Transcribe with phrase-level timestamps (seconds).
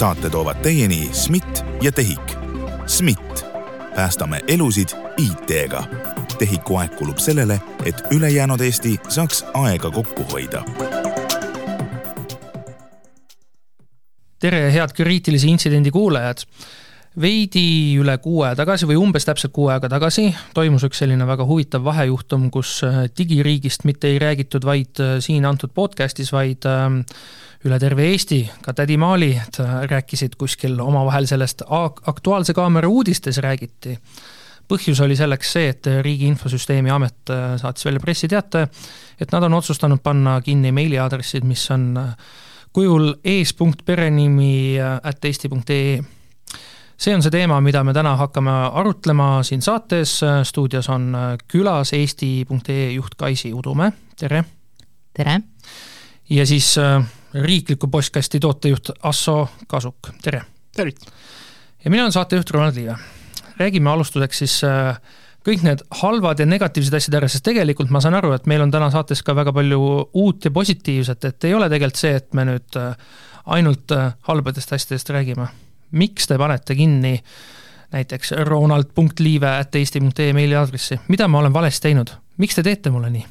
[0.00, 2.32] saate toovad teieni SMIT ja TEHIK.
[2.86, 3.44] SMIT,
[3.94, 5.82] päästame elusid IT-ga.
[6.38, 10.64] TEHIK-u aeg kulub sellele, et ülejäänud Eesti saaks aega kokku hoida.
[14.38, 16.46] tere, head kriitilise intsidendi kuulajad
[17.20, 21.44] veidi üle kuu aja tagasi või umbes täpselt kuu aega tagasi toimus üks selline väga
[21.44, 27.02] huvitav vahejuhtum, kus äh, digiriigist mitte ei räägitud vaid äh, siin antud podcast'is, vaid ähm,
[27.64, 29.58] üle terve Eesti, ka tädi Maalid
[29.90, 31.62] rääkisid kuskil omavahel sellest,
[32.06, 33.98] Aktuaalse Kaamera uudistes räägiti.
[34.70, 38.68] põhjus oli selleks see, et Riigi Infosüsteemi Amet äh, saatis välja pressiteate,
[39.20, 41.98] et nad on otsustanud panna kinni meiliaadressid, mis on
[42.72, 46.00] kujul ees.perenimi at eesti.ee
[47.00, 51.16] see on see teema, mida me täna hakkame arutlema siin saates, stuudios on
[51.48, 54.44] külas eesti.ee juht Kaisi Udumäe, tere!
[55.16, 55.40] tere!
[56.30, 57.02] ja siis äh,
[57.34, 60.42] riikliku postkasti tootejuht Asso Kasuk, tere!
[60.76, 61.06] tervist!
[61.84, 62.96] ja mina olen saatejuht Ronald Liive.
[63.56, 65.00] räägime alustuseks siis äh,
[65.46, 68.70] kõik need halvad ja negatiivsed asjad ära, sest tegelikult ma saan aru, et meil on
[68.70, 69.80] täna saates ka väga palju
[70.12, 72.94] uut ja positiivset, et ei ole tegelikult see, et me nüüd äh,
[73.46, 73.92] ainult
[74.28, 75.48] halbadest asjadest räägime
[75.90, 77.20] miks te panete kinni
[77.92, 83.26] näiteks ronald.liive.eesti.ee meiliaadressi, mida ma olen valesti teinud, miks te teete mulle nii?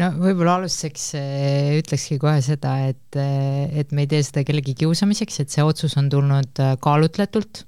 [0.00, 4.76] No võib-olla alustuseks äh, ütlekski kohe seda, et, äh, et me ei tee seda kellegi
[4.82, 7.64] kiusamiseks, et see otsus on tulnud äh, kaalutletult.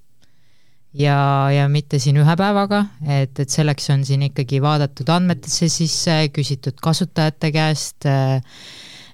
[0.97, 1.19] Ja,
[1.53, 6.81] ja mitte siin ühe päevaga, et, et selleks on siin ikkagi vaadatud andmetesse sisse, küsitud
[6.81, 8.41] kasutajate käest äh,,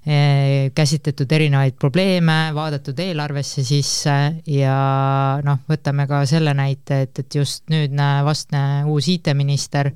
[0.02, 4.14] Eh, käsitletud erinevaid probleeme, vaadatud eelarvesse sisse
[4.50, 4.78] ja
[5.46, 9.92] noh, võtame ka selle näite, et, et just nüüdne vastne uus IT-minister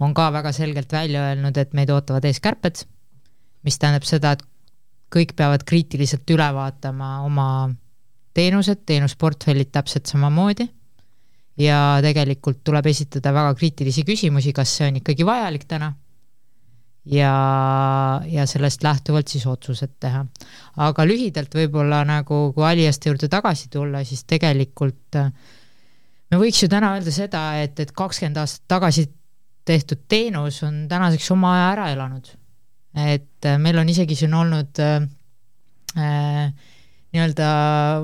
[0.00, 2.84] on ka väga selgelt välja öelnud, et meid ootavad ees kärped,
[3.66, 4.44] mis tähendab seda, et
[5.14, 7.48] kõik peavad kriitiliselt üle vaatama oma
[8.36, 10.68] teenused, teenusportfellid täpselt samamoodi
[11.58, 15.92] ja tegelikult tuleb esitada väga kriitilisi küsimusi, kas see on ikkagi vajalik täna
[17.08, 17.32] ja,
[18.28, 20.24] ja sellest lähtuvalt siis otsused teha.
[20.76, 25.32] aga lühidalt võib-olla nagu, kui Aliaste juurde tagasi tulla, siis tegelikult äh,
[26.30, 29.08] me võiks ju täna öelda seda, et, et kakskümmend aastat tagasi
[29.68, 32.32] tehtud teenus on tänaseks oma aja ära elanud.
[32.98, 35.02] et äh, meil on isegi siin olnud äh,
[35.96, 36.48] äh,
[37.12, 37.50] nii-öelda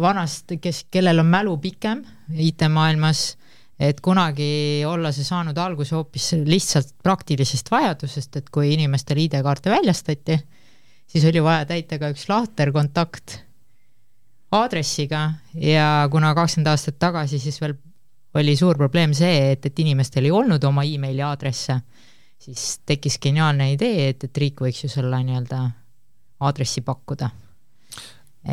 [0.01, 3.25] vanast, kes, kellel on mälu pikem IT-maailmas
[3.79, 10.39] et kunagi olla see saanud alguse hoopis lihtsalt praktilisest vajadusest, et kui inimestel ID-kaarte väljastati,
[11.11, 13.41] siis oli vaja täita ka üks lahterkontakt
[14.55, 15.25] aadressiga
[15.59, 17.75] ja kuna kakskümmend aastat tagasi siis veel
[18.35, 21.79] oli suur probleem see, et, et inimestel ei olnud oma emaili aadresse,
[22.39, 25.61] siis tekkis geniaalne idee, et, et riik võiks ju selle nii-öelda
[26.45, 27.31] aadressi pakkuda.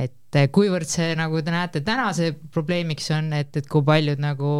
[0.01, 4.51] et kuivõrd see, nagu te näete, täna see probleemiks on, et, et kui paljud nagu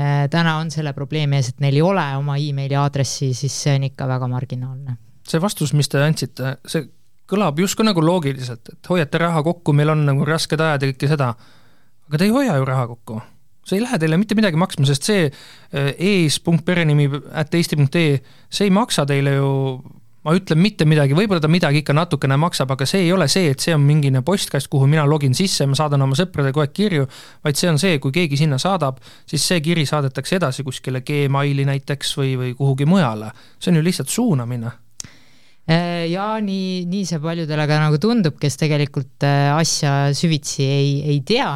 [0.00, 3.78] Äh, täna on selle probleemi ees, et neil ei ole oma emaili aadressi, siis see
[3.78, 4.98] on ikka väga marginaalne.
[5.26, 6.84] see vastus, mis te andsite, see
[7.26, 11.08] kõlab justkui nagu loogiliselt, et hoiate raha kokku, meil on nagu rasked ajad ja kõike
[11.14, 11.30] seda,
[12.10, 13.22] aga te ei hoia ju raha kokku.
[13.66, 18.18] See ei lähe teile mitte midagi maksma, sest see äh, ees.perenimi at eesti.ee,
[18.48, 19.52] see ei maksa teile ju
[20.26, 23.52] ma ütlen mitte midagi, võib-olla ta midagi ikka natukene maksab, aga see ei ole see,
[23.52, 26.72] et see on mingine postkast, kuhu mina login sisse, ma saadan oma sõpradele kogu aeg
[26.74, 27.06] kirju,
[27.46, 28.98] vaid see on see, kui keegi sinna saadab,
[29.30, 33.30] siis see kiri saadetakse edasi kuskile Gmaili näiteks või, või kuhugi mujale.
[33.60, 34.74] see on ju lihtsalt suunamine.
[35.70, 40.90] Äh, ja nii, nii see paljudele ka nagu tundub, kes tegelikult äh, asja süvitsi ei,
[41.06, 41.52] ei tea,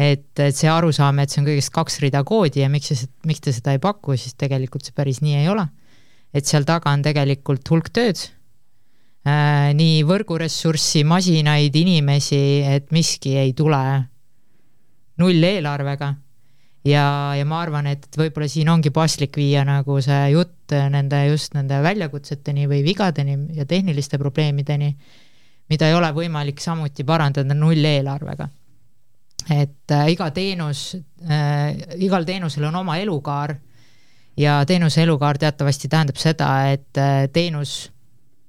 [0.00, 3.44] et, et see arusaam, et see on kõigest kaks rida koodi ja miks see, miks
[3.44, 5.68] te seda ei paku, siis tegelikult see päris nii ei ole
[6.34, 8.20] et seal taga on tegelikult hulk tööd
[9.26, 13.80] äh,, nii võrguressurssi, masinaid, inimesi, et miski ei tule
[15.20, 16.14] nulleelarvega.
[16.86, 17.06] ja,
[17.36, 21.82] ja ma arvan, et võib-olla siin ongi paslik viia nagu see jutt nende, just nende
[21.82, 24.94] väljakutseteni või vigadeni ja tehniliste probleemideni,
[25.70, 28.48] mida ei ole võimalik samuti parandada nulleelarvega
[29.50, 33.54] et äh, iga teenus äh,, igal teenusel on oma elukaar
[34.36, 37.92] ja teenuse elukaar teatavasti tähendab seda, et äh, teenus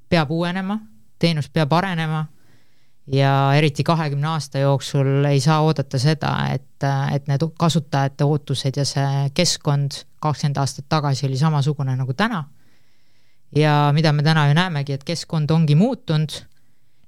[0.09, 0.79] peab uuenema,
[1.19, 2.25] teenus peab arenema
[3.07, 8.77] ja eriti kahekümne aasta jooksul ei saa oodata seda, et, äh, et need kasutajate ootused
[8.77, 12.43] ja see keskkond kakskümmend aastat tagasi oli samasugune nagu täna.
[13.55, 16.31] ja mida me täna ju näemegi, et keskkond ongi muutunud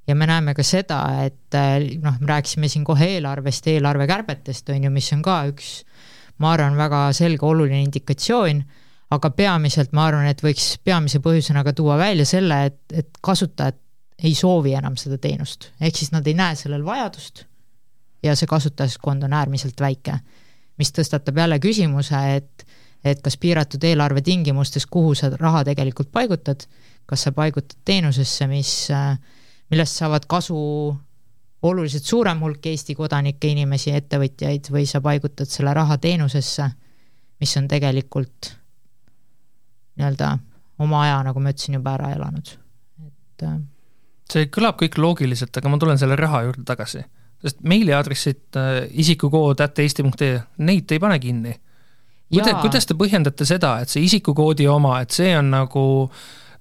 [0.07, 4.83] ja me näeme ka seda, et äh, noh, me rääkisime siin kohe eelarvest, eelarvekärbetest, on
[4.87, 5.77] ju, mis on ka üks
[6.41, 8.63] ma arvan, väga selge oluline indikatsioon,
[9.13, 13.79] aga peamiselt ma arvan, et võiks peamise põhjusena ka tuua välja selle, et, et kasutajad
[14.23, 17.45] ei soovi enam seda teenust, ehk siis nad ei näe sellel vajadust
[18.23, 20.19] ja see kasutajaskond on äärmiselt väike.
[20.77, 22.65] mis tõstatab jälle küsimuse, et
[23.03, 26.63] et kas piiratud eelarve tingimustes, kuhu sa raha tegelikult paigutad,
[27.05, 28.87] kas sa paigutad teenusesse, mis,
[29.71, 30.59] millest saavad kasu
[31.63, 36.67] oluliselt suurem hulk Eesti kodanikke, inimesi, ettevõtjaid, või sa paigutad selle raha teenusesse,
[37.39, 38.53] mis on tegelikult
[39.97, 40.33] nii-öelda
[40.83, 42.55] oma aja, nagu ma ütlesin, juba ära elanud,
[43.05, 43.59] et äh,
[44.31, 47.03] see kõlab kõik loogiliselt, aga ma tulen selle raha juurde tagasi.
[47.43, 48.71] sest meiliaadressid äh,
[49.03, 51.57] isikukood at eesti.ee, neid te ei pane kinni.
[52.33, 55.83] kuidas, te põhjendate seda, et see isikukoodi oma, et see on nagu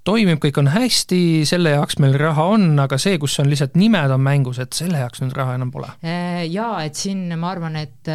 [0.04, 4.14] toimib, kõik on hästi, selle jaoks meil raha on, aga see, kus on lihtsalt nimed
[4.14, 5.90] on mängus, et selle jaoks nüüd raha enam pole?
[6.02, 8.12] Äh, jaa, et siin ma arvan, et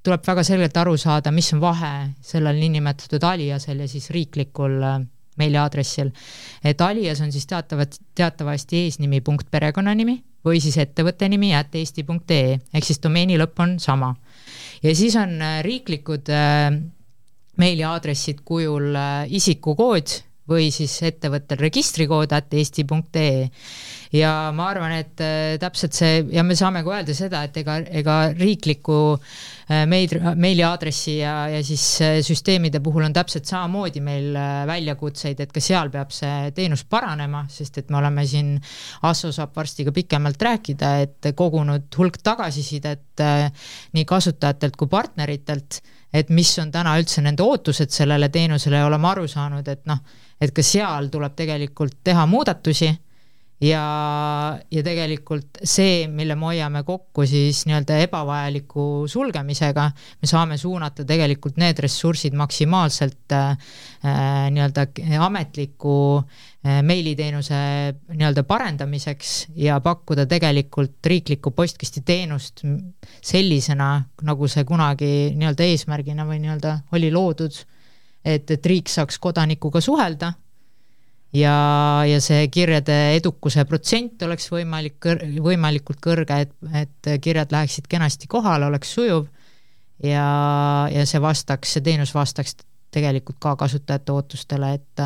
[0.00, 5.00] tuleb väga selgelt aru saada, mis on vahe sellel niinimetatud aliasel ja siis riiklikul äh,
[5.40, 6.10] meiliaadressil.
[6.64, 10.16] et alias on siis teatavat, teatavasti eesnimi punkt perekonnanimi
[10.46, 14.14] või siis ettevõtte nimi at eesti.ee ehk siis domeeni lõpp on sama.
[14.82, 16.72] ja siis on äh, riiklikud äh,
[17.60, 23.48] meiliaadressid kujul äh, isikukood või siis ettevõttel registrikood at eesti.ee
[24.14, 27.76] ja ma arvan, et äh, täpselt see ja me saame ka öelda seda, et ega,
[28.00, 34.34] ega riikliku äh, meil, meiliaadressi ja, ja siis äh, süsteemide puhul on täpselt samamoodi meil
[34.66, 38.56] väljakutseid, et ka seal peab see teenus paranema, sest et me oleme siin,
[39.06, 43.22] Asso saab varsti ka pikemalt rääkida, et kogunud hulk tagasisidet
[43.94, 45.80] nii kasutajatelt kui partneritelt,
[46.12, 50.02] et mis on täna üldse nende ootused sellele teenusele ja oleme aru saanud, et noh,
[50.40, 52.90] et ka seal tuleb tegelikult teha muudatusi
[53.60, 53.82] ja,
[54.72, 59.86] ja tegelikult see, mille me hoiame kokku siis nii-öelda ebavajaliku sulgemisega,
[60.20, 63.74] me saame suunata tegelikult need ressursid maksimaalselt äh,
[64.54, 64.86] nii-öelda
[65.26, 67.60] ametliku äh, meiliteenuse
[68.14, 72.64] nii-öelda parendamiseks ja pakkuda tegelikult riiklikku postkastiteenust
[73.20, 73.92] sellisena,
[74.24, 77.60] nagu see kunagi nii-öelda eesmärgina või nii-öelda oli loodud,
[78.24, 80.32] et, et riik saaks kodanikuga suhelda
[81.32, 81.54] ja,
[82.08, 88.30] ja see kirjade edukuse protsent oleks võimalik kõr-, võimalikult kõrge, et, et kirjad läheksid kenasti
[88.30, 89.28] kohale, oleks sujuv
[90.02, 90.26] ja,
[90.92, 92.56] ja see vastaks, see teenus vastaks
[92.90, 95.04] tegelikult ka kasutajate ootustele, et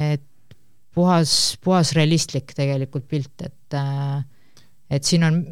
[0.00, 0.56] et
[0.94, 3.80] puhas, puhas realistlik tegelikult pilt, et
[4.90, 5.42] et siin on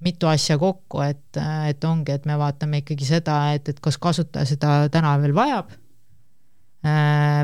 [0.00, 1.38] mitu asja kokku, et,
[1.68, 5.70] et ongi, et me vaatame ikkagi seda, et, et kas kasutaja seda täna veel vajab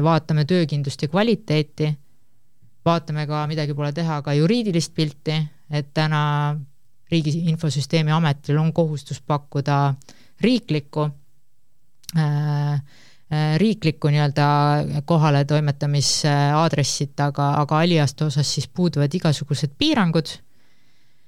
[0.03, 1.91] vaatame töökindlust ja kvaliteeti,
[2.85, 5.37] vaatame ka, midagi pole teha, ka juriidilist pilti,
[5.71, 6.57] et täna
[7.11, 9.95] Riigi Infosüsteemi Ametil on kohustus pakkuda
[10.43, 11.11] riiklikku
[12.19, 12.81] äh, äh,
[13.57, 14.47] riiklikku nii-öelda
[15.05, 20.27] kohaletoimetamisaadressit, aga, aga aliaste osas siis puuduvad igasugused piirangud,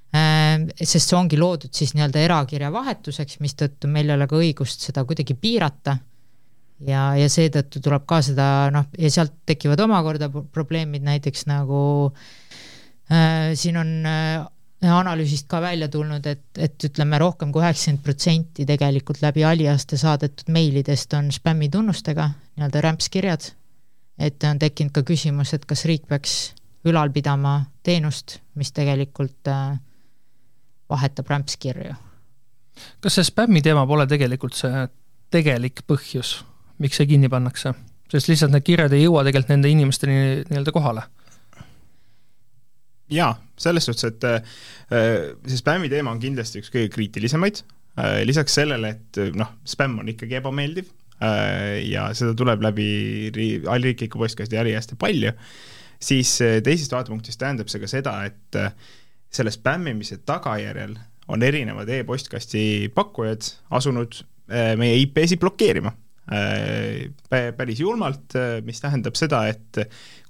[0.08, 5.04] sest see ongi loodud siis nii-öelda erakirja vahetuseks, mistõttu meil ei ole ka õigust seda
[5.04, 5.98] kuidagi piirata
[6.86, 11.80] ja, ja seetõttu tuleb ka seda noh, ja sealt tekivad omakorda probleemid, näiteks nagu
[13.10, 14.44] äh, siin on äh,
[14.86, 20.52] analüüsist ka välja tulnud, et, et ütleme, rohkem kui üheksakümmend protsenti tegelikult läbi aliaste saadetud
[20.54, 23.50] meilidest on spämmitunnustega, nii-öelda rämpskirjad,
[24.22, 26.38] et on tekkinud ka küsimus, et kas riik peaks
[26.86, 29.78] ülal pidama teenust, mis tegelikult äh,
[30.88, 31.96] vahetab rämpskirju.
[33.02, 34.86] kas see spämmi teema pole tegelikult see
[35.34, 36.38] tegelik põhjus,
[36.82, 37.74] miks see kinni pannakse?
[38.08, 40.18] sest lihtsalt need kirjad ei jõua tegelikult nende inimesteni
[40.48, 41.04] nii-öelda kohale.
[43.12, 47.62] jaa, selles suhtes, et äh, see spämmi teema on kindlasti üks kõige kriitilisemaid,
[48.00, 50.88] äh, lisaks sellele, et noh, spämm on ikkagi ebameeldiv
[51.24, 52.88] äh, ja seda tuleb läbi
[53.68, 55.32] allriikliku postkasti äri hästi palju,
[56.00, 58.60] siis teisest vaatepunktist tähendab see ka seda, et
[59.34, 60.94] selle spämmimise tagajärjel
[61.28, 66.07] on erinevad e-postkasti pakkujad asunud meie IP-sid blokeerima Äh,
[67.56, 69.80] päris julmalt, äh, mis tähendab seda, et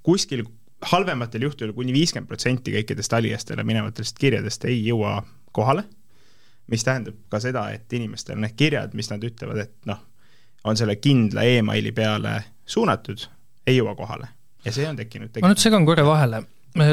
[0.07, 0.45] kuskil
[0.93, 5.17] halvematel juhtudel kuni viiskümmend protsenti kõikidest valijastele minevatest kirjadest ei jõua
[5.53, 5.85] kohale,
[6.71, 9.99] mis tähendab ka seda, et inimestel need kirjad, mis nad ütlevad, et noh,
[10.69, 12.37] on selle kindla emaili peale
[12.69, 13.27] suunatud,
[13.67, 14.29] ei jõua kohale.
[14.65, 15.49] ja see on tekkinud, tekkinud.
[15.49, 16.45] ma nüüd segan korra vahele,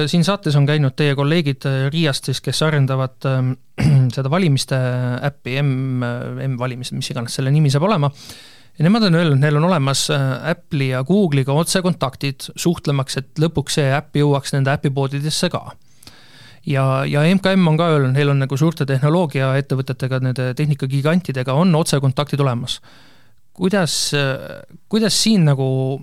[0.09, 3.53] siin saates on käinud teie kolleegid äh, Riiast siis, kes arendavad äh,
[4.17, 4.81] seda valimiste
[5.29, 6.01] äppi, M,
[6.50, 10.10] M-valimised, mis iganes selle nimi saab olema äh,, ja nemad on öelnud, neil on olemas
[10.12, 15.63] äh, Apple'i ja Google'iga otsekontaktid, suhtlemaks, et lõpuks see äpp jõuaks nende äpipoodidesse ka.
[16.67, 22.39] ja, ja MKM on ka öelnud, neil on nagu suurte tehnoloogiaettevõtetega, nende tehnikagigantidega on otsekontaktid
[22.39, 22.82] olemas.
[23.53, 26.01] kuidas, äh, kuidas siin nagu,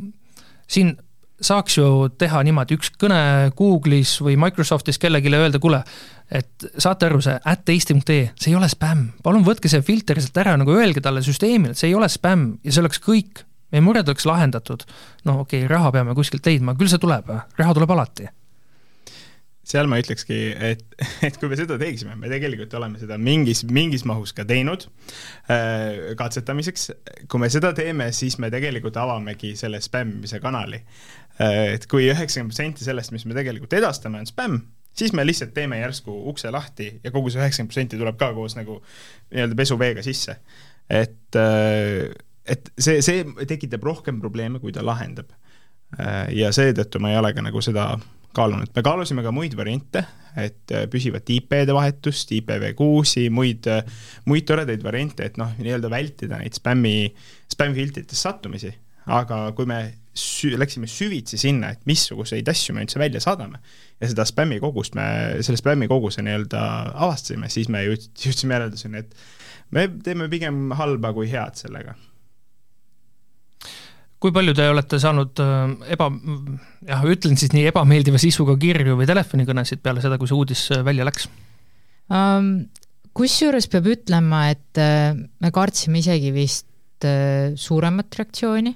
[0.66, 0.96] siin
[1.42, 1.86] saaks ju
[2.18, 5.82] teha niimoodi, üks kõne Google'is või Microsoftis kellelegi öelda, kuule,
[6.32, 10.42] et saate aru, see at eesti.ee, see ei ole spämm, palun võtke see filter sealt
[10.42, 13.46] ära, nagu öelge talle süsteemile, et see ei ole spämm ja see oleks kõik.
[13.72, 14.84] meie mured oleks lahendatud.
[15.24, 18.28] no okei okay,, raha peame kuskilt leidma, küll see tuleb, raha tuleb alati
[19.62, 20.82] seal ma ütlekski, et,
[21.26, 24.88] et kui me seda teeksime, me tegelikult oleme seda mingis, mingis mahus ka teinud
[25.52, 26.90] äh, katsetamiseks,
[27.30, 31.74] kui me seda teeme, siis me tegelikult avamegi selle spämmimise kanali äh,.
[31.76, 35.80] et kui üheksakümmend protsenti sellest, mis me tegelikult edastame, on spämm, siis me lihtsalt teeme
[35.80, 38.78] järsku ukse lahti ja kogu see üheksakümmend protsenti tuleb ka koos nagu
[39.32, 40.36] nii-öelda pesuveega sisse.
[40.90, 42.10] et, äh,
[42.44, 45.30] et see, see tekitab rohkem probleeme, kui ta lahendab.
[45.98, 47.92] Äh, ja seetõttu ma ei ole ka nagu seda
[48.36, 50.04] kaalunud, me kaalusime ka muid variante,
[50.36, 53.68] et äh, püsivat IP-de vahetust, IPv6-i, muid,
[54.28, 56.96] muid toredaid variante, et noh, nii-öelda vältida neid spämmi,
[57.52, 58.72] spämmfiltritest sattumisi,
[59.06, 59.80] aga kui me
[60.14, 63.62] sü-, läksime süvitsi sinna, et missuguseid asju me üldse välja saadame
[64.00, 65.04] ja seda spämmi kogust me,
[65.44, 69.14] selle spämmi koguse nii-öelda avastasime, siis me jõud-, jõudsime järelduseni, et
[69.72, 71.96] me teeme pigem halba kui head sellega
[74.22, 76.08] kui palju te olete saanud äh, eba,
[76.86, 80.84] jah, ütlen siis nii ebameeldiva sisuga kirju või telefonikõnesid peale seda, kui see uudis äh,
[80.86, 81.28] välja läks
[82.12, 82.54] um,?
[83.12, 86.68] Kusjuures peab ütlema, et äh, me kartsime isegi vist
[87.02, 88.70] suuremat reaktsiooni,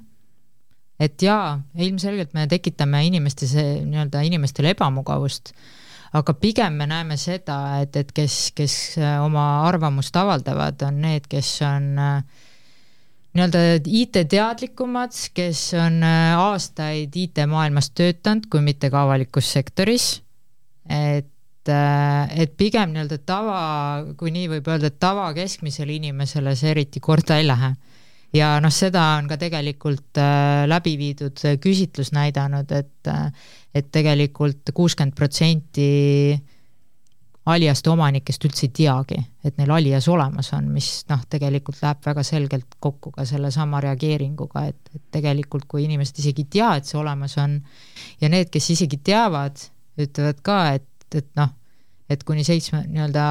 [1.00, 5.52] et jaa, ilmselgelt me tekitame inimestes, nii-öelda inimestele ebamugavust,
[6.16, 8.76] aga pigem me näeme seda, et, et kes, kes
[9.20, 12.44] oma arvamust avaldavad, on need, kes on äh,
[13.36, 20.08] nii-öelda IT-teadlikumad, kes on äh, aastaid IT-maailmas töötanud, kui mitte ka avalikus sektoris,
[20.88, 23.60] et äh, et pigem nii-öelda tava,
[24.16, 27.74] kui nii võib öelda, et tava keskmisele inimesele see eriti korda ei lähe.
[28.34, 33.12] Ja noh, seda on ka tegelikult äh, läbi viidud küsitlus näidanud, et
[33.76, 36.34] et tegelikult kuuskümmend protsenti
[37.46, 42.24] aliaste omanikest üldse ei teagi, et neil alias olemas on, mis noh, tegelikult läheb väga
[42.26, 46.98] selgelt kokku ka sellesama reageeringuga, et, et tegelikult kui inimesed isegi ei tea, et see
[46.98, 47.60] olemas on,
[48.20, 49.62] ja need, kes isegi teavad,
[50.02, 51.54] ütlevad ka, et, et noh,
[52.10, 53.22] et kuni seitsme, nii-öelda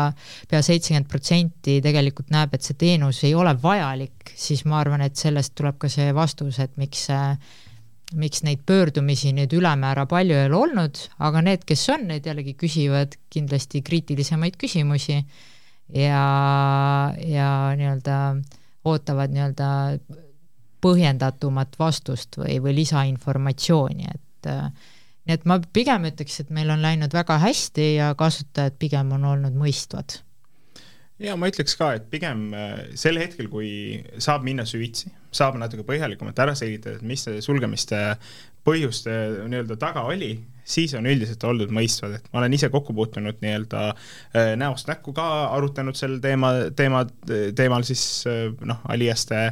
[0.52, 5.16] pea seitsekümmend protsenti tegelikult näeb, et see teenus ei ole vajalik, siis ma arvan, et
[5.20, 7.08] sellest tuleb ka see vastus, et miks
[8.16, 12.54] miks neid pöördumisi nüüd ülemäära palju ei ole olnud, aga need, kes on, need jällegi
[12.60, 16.26] küsivad kindlasti kriitilisemaid küsimusi ja,
[17.18, 18.20] ja nii-öelda
[18.86, 19.70] ootavad nii-öelda
[20.86, 24.52] põhjendatumat vastust või, või lisainformatsiooni, et
[25.26, 29.26] nii et ma pigem ütleks, et meil on läinud väga hästi ja kasutajad pigem on
[29.34, 30.20] olnud mõistvad.
[31.22, 33.70] Ja ma ütleks ka, et pigem äh, sel hetkel, kui
[34.20, 38.02] saab minna süvitsi, saab natuke põhjalikumalt ära selgitada, et mis see sulgemiste
[38.68, 39.14] põhjuste
[39.48, 40.34] nii-öelda taga oli,
[40.68, 45.16] siis on üldiselt oldud mõistvad, et ma olen ise kokku puutunud nii-öelda äh, näost näkku
[45.16, 47.06] ka arutanud sel teema, teema,
[47.56, 49.48] teemal siis äh, noh, Aliaste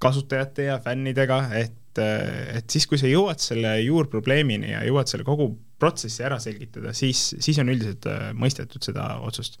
[0.00, 5.50] kasutajate ja fännidega, et et siis, kui sa jõuad selle juurprobleemini ja jõuad selle kogu
[5.80, 8.08] protsessi ära selgitada, siis, siis on üldiselt
[8.38, 9.58] mõistetud seda otsust.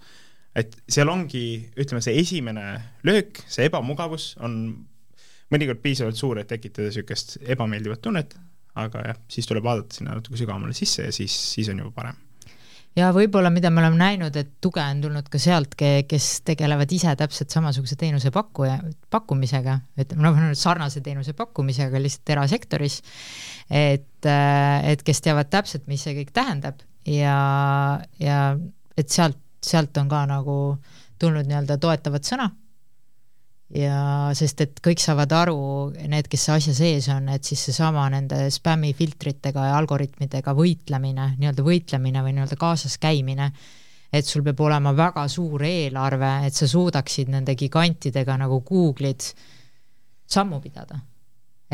[0.54, 1.44] Et seal ongi,
[1.80, 2.66] ütleme, see esimene
[3.06, 4.58] löök, see ebamugavus on
[5.54, 8.36] mõnikord piisavalt suur, et tekitada niisugust ebameeldivat tunnet,
[8.78, 12.23] aga jah, siis tuleb vaadata sinna natuke sügavamale sisse ja siis, siis on juba parem
[12.96, 17.14] ja võib-olla, mida me oleme näinud, et tuge on tulnud ka sealt, kes tegelevad ise
[17.18, 18.78] täpselt samasuguse teenuse pakkuja,
[19.10, 23.00] pakkumisega, et noh, sarnase teenuse pakkumisega lihtsalt erasektoris,
[23.70, 27.38] et, et kes teavad täpselt, mis see kõik tähendab ja,
[28.22, 28.42] ja
[28.96, 30.58] et sealt sealt on ka nagu
[31.20, 32.50] tulnud nii-öelda toetavat sõna
[33.72, 35.56] ja sest, et kõik saavad aru,
[36.10, 42.24] need, kes asja sees on, et siis seesama nende spämmifiltritega ja algoritmidega võitlemine, nii-öelda võitlemine
[42.26, 43.50] või nii-öelda kaasas käimine,
[44.14, 49.32] et sul peab olema väga suur eelarve, et sa suudaksid nende gigantidega nagu Google'id
[50.30, 51.00] sammu pidada.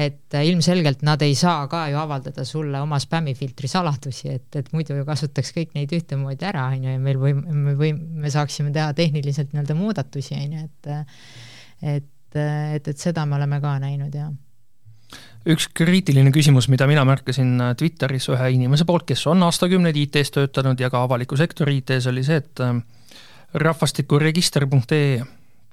[0.00, 4.70] Et äh, ilmselgelt nad ei saa ka ju avaldada sulle oma spämmifiltri saladusi, et, et
[4.72, 7.34] muidu ju kasutaks kõik neid ühtemoodi ära, on ju, ja meil või,
[7.76, 11.49] või me saaksime teha tehniliselt nii-öelda muudatusi, on ju, et
[11.82, 14.30] et, et, et seda me oleme ka näinud, jah.
[15.50, 20.80] Üks kriitiline küsimus, mida mina märkasin Twitteris ühe inimese poolt, kes on aastakümneid IT-s töötanud
[20.80, 22.76] ja ka avaliku sektori IT-s, oli see, et äh,
[23.54, 25.22] rahvastikuregister.ee,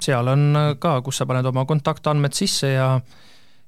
[0.02, 2.90] seal on ka, kus sa paned oma kontaktandmed sisse ja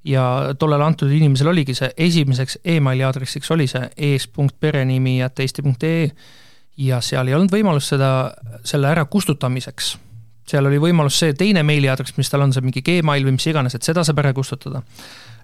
[0.04, 6.12] ja tollele antud inimesel oligi see esimeseks emaili aadressiks oli see ees.perenimi.eesti.ee
[6.80, 8.32] ja seal ei olnud võimalust seda,
[8.64, 9.98] selle ära kustutamiseks.
[10.50, 13.76] Seal oli võimalus see teine meiliaadress, mis tal on, see mingi Gmail või mis iganes,
[13.78, 14.84] et seda saab ära kustutada.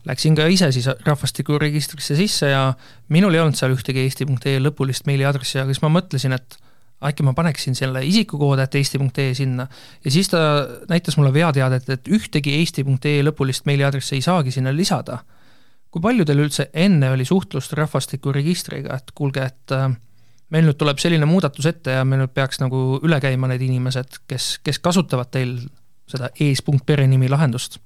[0.06, 2.74] läksin ka ise siis rahvastikuregistrisse sisse ja
[3.10, 6.58] minul ei olnud seal ühtegi eesti.ee lõpulist meiliaadressi, aga siis ma mõtlesin, et
[7.06, 9.68] äkki ma paneksin selle isikukoodi, et eesti.ee sinna.
[10.06, 10.40] ja siis ta
[10.90, 15.20] näitas mulle veateadet, et ühtegi eesti.ee lõpulist meiliaadressi ei saagi sinna lisada.
[15.92, 19.94] kui palju teil üldse enne oli suhtlust rahvastikuregistriga, et kuulge, et äh,
[20.54, 24.22] meil nüüd tuleb selline muudatus ette ja meil nüüd peaks nagu üle käima need inimesed,
[24.30, 25.58] kes, kes kasutavad teil
[26.10, 27.80] seda ees.perenimi lahendust?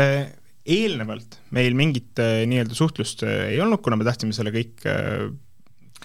[0.00, 0.32] Äh,
[0.66, 4.82] eelnevalt meil mingit äh, nii-öelda suhtlust äh, ei olnud, kuna me tahtsime selle kõik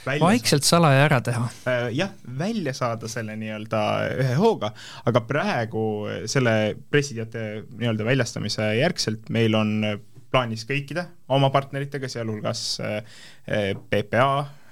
[0.05, 1.47] välja vaikselt salaja ära teha.
[1.95, 3.81] jah, välja saada selle nii-öelda
[4.21, 4.69] ühe hooga,
[5.09, 5.83] aga praegu
[6.29, 6.53] selle
[6.91, 9.81] pressiteate nii-öelda väljastamise järgselt meil on
[10.29, 12.77] plaanis kõikide oma partneritega, sealhulgas
[13.89, 14.29] PPA,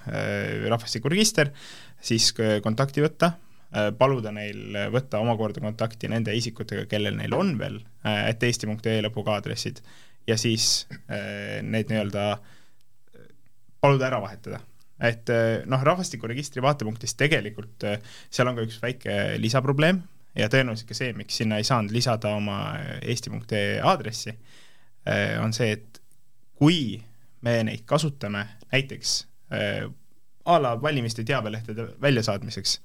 [0.07, 1.49] rahvastikuregister,
[2.01, 2.29] siis
[2.63, 3.33] kontakti võtta
[3.75, 9.01] Äh, paluda neil võtta omakorda kontakti nende isikutega, kellel neil on veel äh, et eesti.ee
[9.03, 9.81] lõpuga aadressid
[10.27, 12.29] ja siis äh, need nii-öelda
[13.83, 14.61] paluda ära vahetada.
[15.03, 15.29] et
[15.69, 17.83] noh, rahvastikuregistri vaatepunktist tegelikult
[18.33, 19.99] seal on ka üks väike lisaprobleem
[20.39, 22.57] ja tõenäoliselt ka see, miks sinna ei saanud lisada oma
[23.03, 24.33] eesti.ee aadressi,
[25.43, 26.01] on see, et
[26.57, 26.97] kui
[27.45, 32.79] me neid kasutame näiteks a la valimiste teabelehtede väljasaatmiseks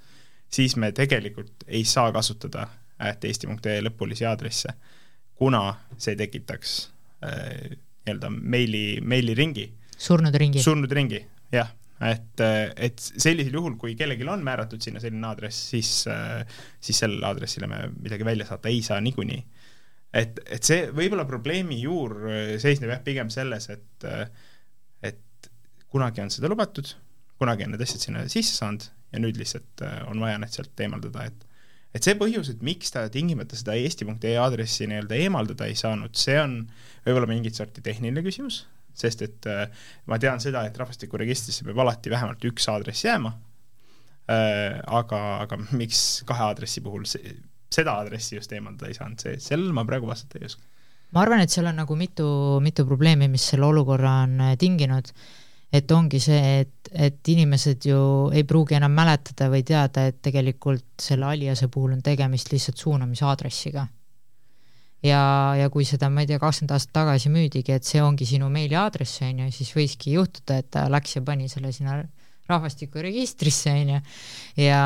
[0.53, 2.67] siis me tegelikult ei saa kasutada
[3.03, 4.75] at eesti.ee lõpulisi aadresse,
[5.39, 5.63] kuna
[5.99, 6.75] see tekitaks
[7.25, 7.77] äh,
[8.07, 9.69] nii-öelda meili, meiliringi.
[9.97, 10.63] surnud ringi.
[10.63, 11.23] surnud ringi,
[11.55, 11.71] jah
[12.03, 12.41] et,
[12.83, 15.91] et sellisel juhul, kui kellelgi on määratud sinna selline aadress, siis,
[16.83, 19.39] siis sellele aadressile me midagi välja saata ei saa niikuinii.
[20.19, 22.17] et, et see võib-olla probleemi juur
[22.59, 24.52] seisneb jah, pigem selles, et, et
[25.93, 26.95] kunagi on seda lubatud,
[27.41, 30.85] kunagi on need asjad sinna sisse saanud ja nüüd lihtsalt äh, on vaja need sealt
[30.85, 31.49] eemaldada, et
[31.93, 36.39] et see põhjus, et miks ta tingimata seda eesti.ee aadressi nii-öelda eemaldada ei saanud, see
[36.41, 36.63] on
[37.05, 38.63] võib-olla mingit sorti tehniline küsimus,
[38.97, 39.67] sest et äh,
[40.09, 43.35] ma tean seda, et rahvastikuregistrisse peab alati vähemalt üks aadress jääma
[44.33, 47.37] äh,, aga, aga miks kahe aadressi puhul see,
[47.73, 50.65] seda aadressi just eemaldada ei saanud, see, sellele ma praegu vastata ei oska.
[51.13, 52.27] ma arvan, et seal on nagu mitu,
[52.65, 55.13] mitu probleemi, mis selle olukorra on äh, tinginud
[55.73, 57.99] et ongi see, et, et inimesed ju
[58.35, 63.87] ei pruugi enam mäletada või teada, et tegelikult selle aliase puhul on tegemist lihtsalt suunamisaadressiga.
[65.03, 65.23] ja,
[65.59, 69.23] ja kui seda, ma ei tea, kakskümmend aastat tagasi müüdigi, et see ongi sinu meiliaadress,
[69.27, 72.03] on ju, siis võiski juhtuda, et ta läks ja pani selle sinna
[72.51, 73.99] rahvastikuregistrisse, on ju,
[74.65, 74.81] ja,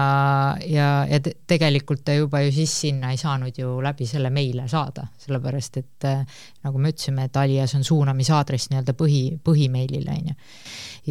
[0.68, 4.68] ja, ja te, tegelikult ta juba ju siis sinna ei saanud ju läbi selle meile
[4.68, 10.32] saada, sellepärast et äh, nagu me ütlesime, et alias on suunamisaadress nii-öelda põhi, põhimeilile, on
[10.32, 10.36] ju.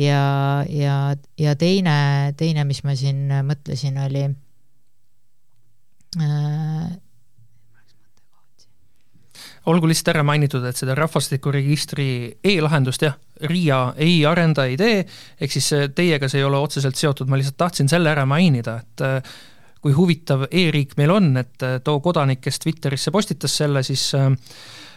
[0.06, 0.26] ja,
[0.70, 1.00] ja,
[1.40, 1.98] ja teine,
[2.38, 4.28] teine, mis ma siin mõtlesin, oli
[6.22, 6.94] äh,
[9.72, 12.08] olgu lihtsalt ära mainitud, et seda rahvastikuregistri
[12.46, 13.18] e-lahendust jah,
[13.50, 15.02] RIA ei arenda, ei tee,
[15.42, 18.78] ehk siis äh, teiega see ei ole otseselt seotud, ma lihtsalt tahtsin selle ära mainida,
[18.84, 19.36] et äh,
[19.84, 24.08] kui huvitav e-riik meil on, et äh, too kodanik, kes Twitterisse postitas selle, siis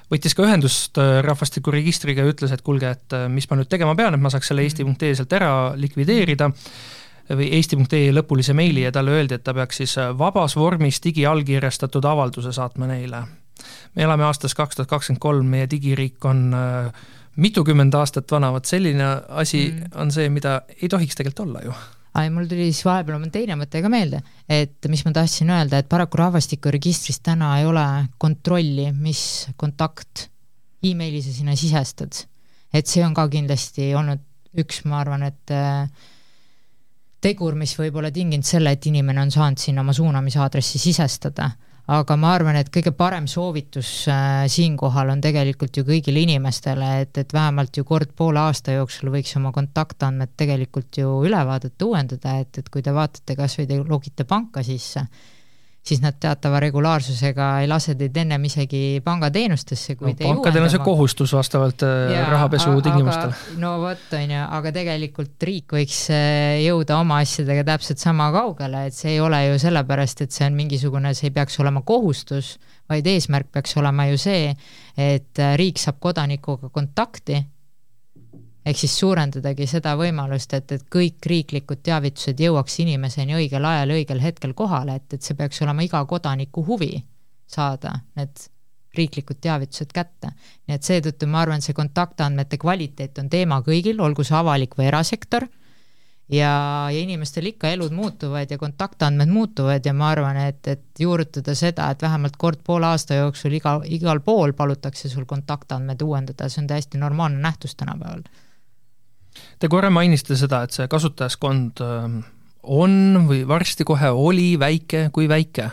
[0.09, 4.23] võttis ka ühendust rahvastikuregistriga ja ütles, et kuulge, et mis ma nüüd tegema pean, et
[4.23, 6.49] ma saaks selle eesti.ee sealt ära likvideerida
[7.37, 12.55] või eesti.ee lõpulise meili ja talle öeldi, et ta peaks siis vabas vormis digiallkirjastatud avalduse
[12.57, 13.27] saatma neile
[13.95, 18.67] me elame aastas kaks tuhat kakskümmend kolm, meie digiriik on äh, mitukümmend aastat vana, vot
[18.67, 19.95] selline asi mm.
[20.03, 21.77] on see, mida ei tohiks tegelikult olla ju
[22.19, 25.81] ai, mul tuli siis vahepeal oma teine mõte ka meelde, et mis ma tahtsin öelda,
[25.81, 27.85] et paraku rahvastikuregistris täna ei ole
[28.19, 29.21] kontrolli, mis
[29.61, 30.29] kontakt
[30.83, 32.25] emaili sa sinna sisestad.
[32.73, 34.25] et see on ka kindlasti olnud
[34.59, 35.89] üks, ma arvan, et äh,
[37.21, 41.51] tegur, mis võib olla tinginud selle, et inimene on saanud sinna oma suunamisaadressi sisestada
[41.89, 47.21] aga ma arvan, et kõige parem soovitus äh, siinkohal on tegelikult ju kõigile inimestele, et,
[47.23, 52.37] et vähemalt ju kord poole aasta jooksul võiks oma kontaktandmed tegelikult ju üle vaadata, uuendada,
[52.43, 55.07] et, et kui te vaatate kas või te logite panka sisse,
[55.87, 60.73] siis nad teatava regulaarsusega ei lase teid ennem isegi pangateenustesse, kui no, te pankadel on
[60.73, 63.37] see kohustus vastavalt äh, ja, rahapesu tingimustele.
[63.63, 68.87] no vot, on ju, aga tegelikult riik võiks äh, jõuda oma asjadega täpselt sama kaugele,
[68.91, 72.57] et see ei ole ju sellepärast, et see on mingisugune, see ei peaks olema kohustus,
[72.89, 74.53] vaid eesmärk peaks olema ju see,
[74.99, 77.41] et äh, riik saab kodanikuga kontakti
[78.69, 84.21] ehk siis suurendadagi seda võimalust, et, et kõik riiklikud teavitused jõuaks inimeseni õigel ajal, õigel
[84.23, 86.93] hetkel kohale, et, et see peaks olema iga kodaniku huvi
[87.49, 88.49] saada need
[88.97, 90.33] riiklikud teavitused kätte.
[90.67, 94.89] nii et seetõttu ma arvan, see kontaktandmete kvaliteet on teema kõigil, olgu see avalik või
[94.91, 95.47] erasektor,
[96.29, 96.53] ja,
[96.93, 101.91] ja inimestel ikka elud muutuvad ja kontaktandmed muutuvad ja ma arvan, et, et juurutada seda,
[101.91, 106.69] et vähemalt kord poole aasta jooksul iga, igal pool palutakse sul kontaktandmed uuendada, see on
[106.75, 108.27] täiesti normaalne nähtus tänapäeval.
[109.59, 112.21] Te korra mainisite seda, et see kasutajaskond ähm,
[112.63, 115.71] on või varsti kohe oli väike, kui väike?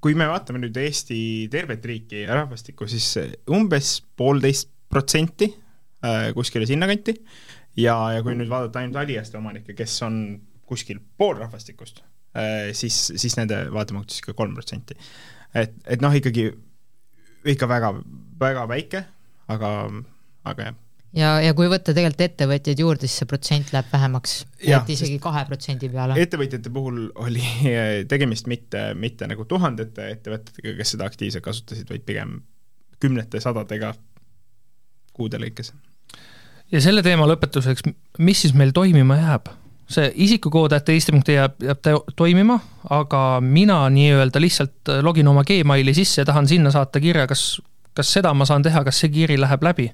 [0.00, 1.16] kui me vaatame nüüd Eesti
[1.52, 3.04] tervet riiki ja rahvastikku, siis
[3.52, 7.12] umbes poolteist protsenti äh, kuskile sinnakanti
[7.76, 10.16] ja, ja kui nüüd vaadata ainult Aliaste omanikke, kes on
[10.64, 12.00] kuskil pool rahvastikust,
[12.32, 14.96] äh, siis, siis nende vaatepunkt siis ka kolm protsenti.
[15.52, 16.48] et, et noh, ikkagi
[17.52, 17.92] ikka väga,
[18.40, 19.04] väga väike,
[19.52, 19.74] aga,
[20.48, 20.80] aga jah
[21.16, 25.44] ja, ja kui võtta tegelikult ettevõtjaid juurde, siis see protsent läheb vähemaks, et isegi kahe
[25.48, 26.18] protsendi peale.
[26.20, 27.44] ettevõtjate puhul oli
[28.12, 32.40] tegemist mitte, mitte nagu tuhandete ettevõtetega, kes seda aktiivselt kasutasid, vaid pigem
[33.00, 33.94] kümnete-sadadega
[35.16, 35.72] kuude lõikes
[36.72, 37.88] ja selle teema lõpetuseks,
[38.22, 39.56] mis siis meil toimima jääb?
[39.90, 42.60] see isikukood at eesti.ee jääb, jääb toimima,
[42.94, 47.58] aga mina nii-öelda lihtsalt login oma Gmaili sisse ja tahan sinna saata kirja, kas,
[47.94, 49.88] kas seda ma saan teha, kas see kiri läheb läbi?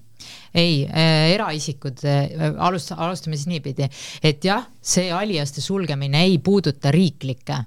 [0.57, 3.89] ei äh,, eraisikud äh,, alust-, alustame siis niipidi,
[4.23, 7.63] et jah, see aliaste sulgemine ei puuduta riiklikke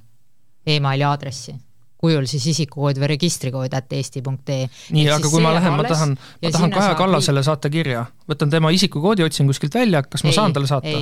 [0.69, 1.55] emaili aadressi
[1.99, 4.67] kujul siis isikukood või registrikood at eesti.ee.
[4.95, 8.71] nii, aga kui ma lähen, ma tahan, ma tahan Kaja Kallasele saata kirja, võtan tema
[8.75, 10.95] isikukoodi, otsin kuskilt välja, kas ma ei, saan talle saata?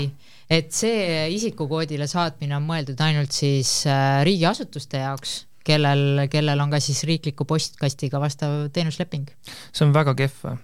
[0.49, 6.79] et see isikukoodile saatmine on mõeldud ainult siis äh, riigiasutuste jaoks kellel, kellel on ka
[6.83, 9.27] siis riikliku postkastiga vastav teenusleping.
[9.71, 10.57] see on väga kehv,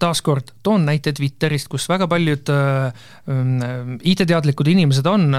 [0.00, 5.30] taaskord toon näite Twitterist, kus väga paljud äh, ähm, IT-teadlikud inimesed on,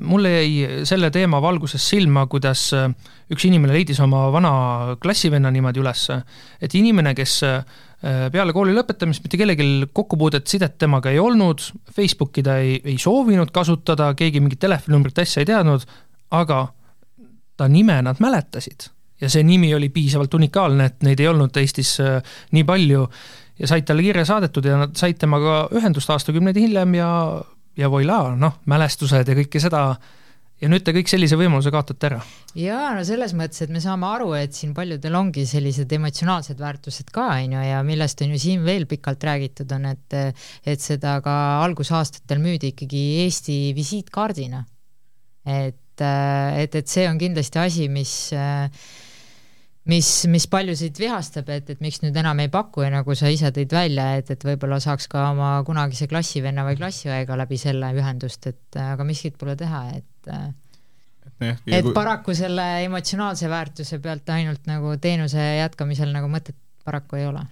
[0.00, 2.88] mulle jäi selle teema valguses silma, kuidas äh,
[3.32, 4.52] üks inimene leidis oma vana
[5.02, 6.06] klassivenna niimoodi üles,
[6.62, 7.60] et inimene, kes äh,
[8.32, 11.64] peale kooli lõpetamist mitte kellelgi kokkupuudet, sidet temaga ei olnud,
[11.96, 15.86] Facebooki ta ei, ei soovinud kasutada, keegi mingit telefoninumbrit, asja ei teadnud,
[16.36, 16.66] aga
[17.56, 18.90] ta nime nad mäletasid
[19.20, 22.20] ja see nimi oli piisavalt unikaalne, et neid ei olnud Eestis äh,
[22.52, 23.06] nii palju
[23.58, 27.08] ja said talle kirja saadetud ja nad said temaga ühendust aastakümneid hiljem ja,
[27.78, 29.88] ja voilaa, noh, mälestused ja kõike seda
[30.60, 32.18] ja nüüd te kõik sellise võimaluse kaotate ära.
[32.56, 37.12] jaa, no selles mõttes, et me saame aru, et siin paljudel ongi sellised emotsionaalsed väärtused
[37.12, 40.20] ka, on ju, ja millest on ju siin veel pikalt räägitud, on, et
[40.68, 44.64] et seda ka algusaastatel müüdi ikkagi Eesti visiitkaardina.
[45.46, 48.68] et et, äh, et, et see on kindlasti asi, mis äh,
[49.88, 53.52] mis, mis paljusid vihastab, et, et miks nüüd enam ei paku ja nagu sa ise
[53.54, 58.46] tõid välja, et, et võib-olla saaks ka oma kunagise klassivenna või klassiõega läbi selle ühendust,
[58.50, 60.04] et äh, aga miskit pole teha, et
[61.40, 66.56] et, et paraku selle emotsionaalse väärtuse pealt ainult nagu teenuse jätkamisel nagu mõtet
[66.86, 67.42] paraku ei ole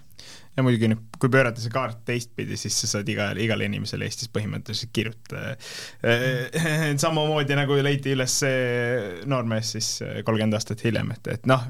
[0.57, 4.31] ja muidugi nüüd, kui pöörata see kaart teistpidi, siis sa saad iga, igale inimesele Eestis
[4.35, 6.59] põhimõtteliselt kirjutada eh,.
[7.05, 11.65] samamoodi nagu leiti üles see noormees siis eh, kolmkümmend aastat hiljem, et, et noh,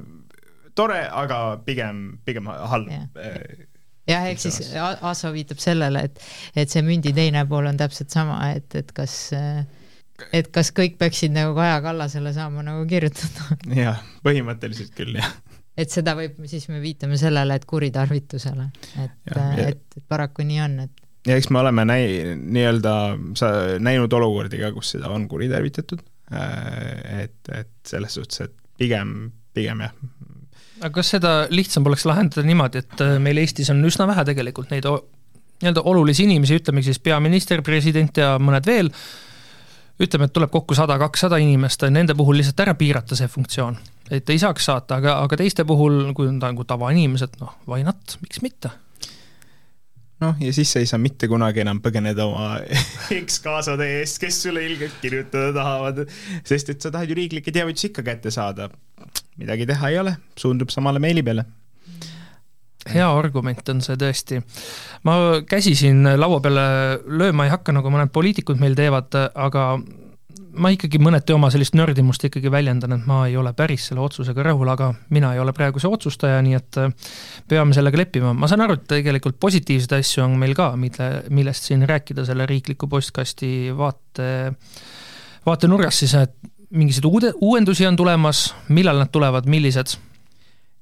[0.77, 3.07] tore, aga pigem, pigem halb ja
[4.09, 6.21] jah, ehk siis Aso viitab sellele, et,
[6.57, 9.17] et see mündi teine pool on täpselt sama, et, et kas
[10.35, 13.57] et kas kõik peaksid nagu Kaja Kallasele saama nagu kirjutada?
[13.75, 15.33] jah, põhimõtteliselt küll, jah
[15.77, 18.69] et seda võib, siis me viitame sellele, et kuritarvitusele,
[19.03, 22.95] et, et, et paraku nii on, et ja eks me oleme näi-, nii-öelda
[23.39, 23.51] sa
[23.83, 29.85] näinud olukordi ka, kus seda on kuritarvitatud, äh, et, et selles suhtes, et pigem, pigem
[29.87, 29.97] jah.
[30.81, 34.73] aga kas seda lihtsam poleks lahendada niimoodi, et äh, meil Eestis on üsna vähe tegelikult
[34.75, 38.91] neid nii-öelda olulisi inimesi, ütleme siis peaminister, president ja mõned veel,
[40.03, 43.79] ütleme, et tuleb kokku sada, kakssada inimest, nende puhul lihtsalt ära piirata see funktsioon
[44.11, 48.19] et ei saaks saata, aga, aga teiste puhul, kui on nagu tavainimesed, noh, why not,
[48.23, 48.73] miks mitte
[50.25, 52.61] noh, ja siis sa ei saa mitte kunagi enam põgeneda oma
[53.21, 56.05] ekskaasade eest, kes sulle ilgelt kirjutada tahavad,
[56.47, 58.71] sest et sa tahad ju riiklikke teavitusi ikka kätte saada.
[59.41, 61.45] midagi teha ei ole, suundub samale meili peale.
[62.93, 64.41] hea argument on see tõesti.
[65.03, 66.65] ma käsi siin laua peale
[67.07, 69.69] lööma ei hakka, nagu mõned poliitikud meil teevad, aga
[70.61, 74.45] ma ikkagi mõneti oma sellist nördimust ikkagi väljendan, et ma ei ole päris selle otsusega
[74.47, 76.93] rahul, aga mina ei ole praegu see otsustaja, nii et äh,
[77.51, 78.35] peame sellega leppima.
[78.37, 82.47] ma saan aru, et tegelikult positiivseid asju on meil ka, mille, millest siin rääkida selle
[82.51, 84.31] riikliku postkasti vaate,
[85.47, 86.37] vaatenurgast siis, et
[86.75, 89.99] mingisuguseid uude, uuendusi on tulemas, millal nad tulevad, millised?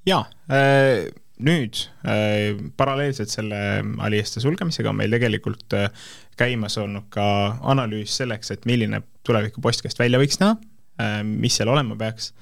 [0.06, 3.58] jaa äh nüüd äh, paralleelselt selle
[4.04, 5.90] Alieste sulgemisega on meil tegelikult äh,
[6.38, 7.26] käimas olnud ka
[7.74, 10.56] analüüs selleks, et milline tuleviku postkast välja võiks näha
[11.02, 12.32] äh,, mis seal olema peaks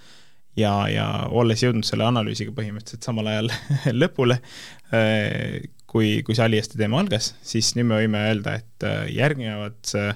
[0.58, 3.52] ja, ja olles jõudnud selle analüüsiga põhimõtteliselt samal ajal
[4.02, 4.40] lõpule
[4.94, 5.60] äh,,
[5.90, 10.14] kui, kui see Alieste teema algas, siis nüüd me võime öelda, et äh, järgnevad äh,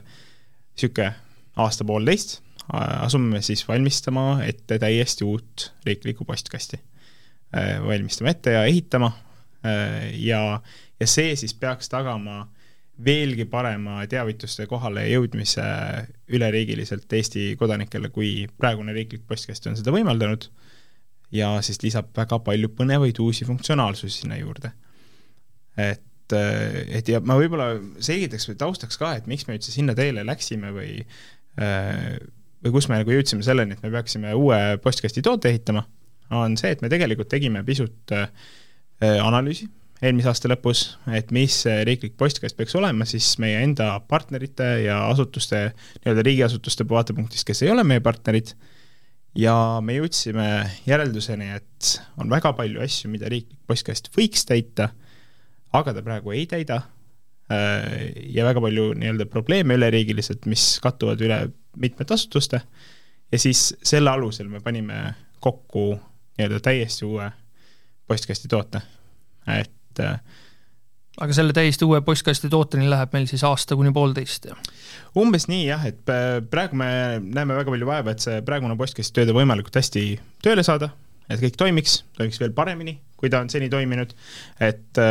[0.75, 1.13] niisugune
[1.61, 2.41] aasta-poolteist,
[2.75, 6.81] asume siis valmistama ette täiesti uut riiklikku postkasti.
[7.85, 9.13] Valmistame ette ja ehitama
[10.19, 10.41] ja,
[11.01, 12.43] ja see siis peaks tagama
[13.05, 15.65] veelgi parema teavituste kohale jõudmise
[16.31, 20.47] üleriigiliselt Eesti kodanikele, kui praegune riiklik postkast on seda võimaldanud
[21.35, 24.71] ja siis lisab väga palju põnevaid uusi funktsionaalsusi sinna juurde.
[25.77, 30.23] et, et ja ma võib-olla selgitaks või taustaks ka, et miks me üldse sinna teele
[30.27, 31.03] läksime või
[32.65, 35.85] või kus me nagu jõudsime selleni, et me peaksime uue postkasti toote ehitama,
[36.31, 38.13] on see, et me tegelikult tegime pisut
[39.01, 39.67] analüüsi
[40.05, 40.85] eelmise aasta lõpus,
[41.17, 41.57] et mis
[41.87, 45.69] riiklik postkast peaks olema siis meie enda partnerite ja asutuste,
[46.03, 48.55] nii-öelda riigiasutuste vaatepunktist, kes ei ole meie partnerid.
[49.39, 50.47] Ja me jõudsime
[50.87, 54.93] järelduseni, et on väga palju asju, mida riiklik postkast võiks täita,
[55.75, 56.85] aga ta praegu ei täida
[57.51, 61.41] äh, ja väga palju nii-öelda probleeme üleriigiliselt, mis kattuvad üle
[61.81, 62.63] mitmete asutuste.
[63.33, 65.97] Ja siis selle alusel me panime kokku
[66.39, 67.31] nii-öelda täiesti uue
[68.07, 68.81] postkasti toote.
[69.47, 70.19] et äh,
[71.21, 74.59] aga selle täiesti uue postkasti tooteni läheb meil siis aasta kuni poolteist, jah?
[75.19, 76.03] umbes nii jah, et
[76.51, 76.89] praegu me
[77.23, 80.05] näeme väga palju vaeva, et see praegune postkasttööde võimalikult hästi
[80.45, 80.91] tööle saada,
[81.29, 84.15] et kõik toimiks, toimiks veel paremini, kui ta on seni toiminud,
[84.63, 85.03] et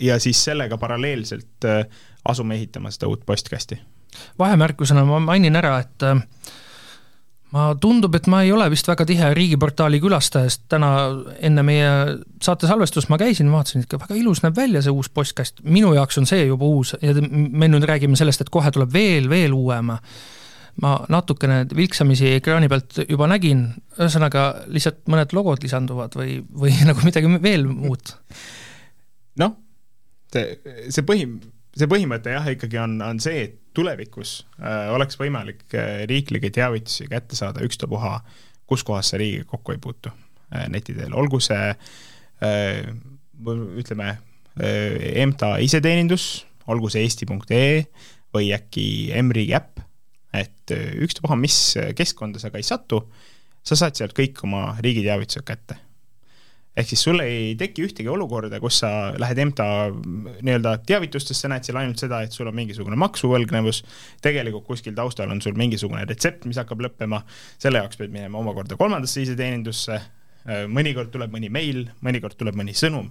[0.00, 1.66] ja siis sellega paralleelselt
[2.28, 3.80] asume ehitama seda uut postkasti.
[4.38, 6.08] vahemärkusena ma mainin ära, et
[7.54, 10.90] ma, tundub, et ma ei ole vist väga tihe riigiportaali külastaja, sest täna
[11.44, 11.90] enne meie
[12.42, 16.18] saate salvestust ma käisin, vaatasin, ikka väga ilus näeb välja see uus postkast, minu jaoks
[16.22, 20.00] on see juba uus ja me nüüd räägime sellest, et kohe tuleb veel, veel uuema.
[20.76, 23.62] ma natukene vilksamisi ekraani pealt juba nägin,
[23.96, 28.12] ühesõnaga lihtsalt mõned logod lisanduvad või, või nagu midagi veel muud.
[29.40, 29.54] noh,
[30.32, 30.58] see,
[30.90, 31.30] see põhi,
[31.76, 37.08] see põhimõte jah, ikkagi on, on see, et tulevikus äh, oleks võimalik äh, riiklikke teavitusi
[37.10, 38.18] kätte saada ükstapuha,
[38.66, 41.72] kus kohas sa riigiga kokku ei puutu äh, neti teel, olgu see
[43.80, 44.10] ütleme
[44.60, 47.70] EMTA iseteenindus, olgu see eesti.ee
[48.36, 48.84] või äkki
[49.22, 49.80] M-riigi äpp,
[50.36, 51.56] et ükstapuha, mis
[51.96, 53.00] keskkonda sa ka ei satu,
[53.64, 55.78] sa saad sealt kõik oma riigi teavitused kätte
[56.76, 59.66] ehk siis sul ei teki ühtegi olukorda, kus sa lähed EMTA
[60.44, 63.82] nii-öelda teavitustesse, näed seal ainult seda, et sul on mingisugune maksuvõlgnevus,
[64.24, 67.22] tegelikult kuskil taustal on sul mingisugune retsept, mis hakkab lõppema,
[67.62, 70.00] selle jaoks pead minema omakorda kolmandasse iseteenindusse,
[70.70, 73.10] mõnikord tuleb mõni meil, mõnikord tuleb mõni sõnum,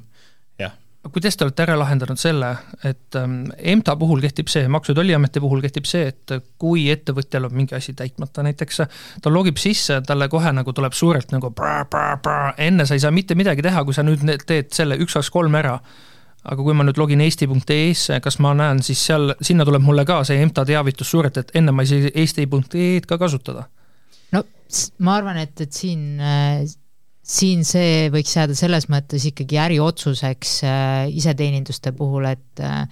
[0.62, 0.78] jah
[1.14, 2.50] kuidas te olete ära lahendanud selle,
[2.84, 7.48] et ähm, EMTA puhul kehtib see, Maksu- ja Tolliameti puhul kehtib see, et kui ettevõtjal
[7.50, 8.82] on mingi asi täitmata näiteks,
[9.22, 13.04] ta logib sisse, talle kohe nagu tuleb suurelt nagu prä, prä, prä, enne sa ei
[13.04, 15.80] saa mitte midagi teha, kui sa nüüd teed selle üks, kaks, kolm ära.
[16.46, 20.20] aga kui ma nüüd login eesti.ee-sse, kas ma näen siis seal, sinna tuleb mulle ka
[20.24, 23.66] see EMTA teavitus suurelt, et enne ma ei saa eesti.ee-d ka kasutada?
[24.34, 24.44] no
[25.00, 26.66] ma arvan, et, et siin äh
[27.26, 32.84] siin see võiks jääda selles mõttes ikkagi äriotsuseks äh, iseteeninduste puhul, et äh,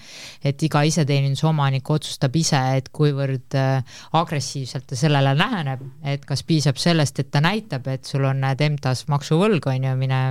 [0.43, 5.84] et iga iseteeninduse omanik otsustab ise, et kuivõrd äh, agressiivselt ta sellele läheneb,
[6.15, 9.93] et kas piisab sellest, et ta näitab, et sul on, näed, EMTA-s maksuvõlg, on ju,
[10.02, 10.24] mine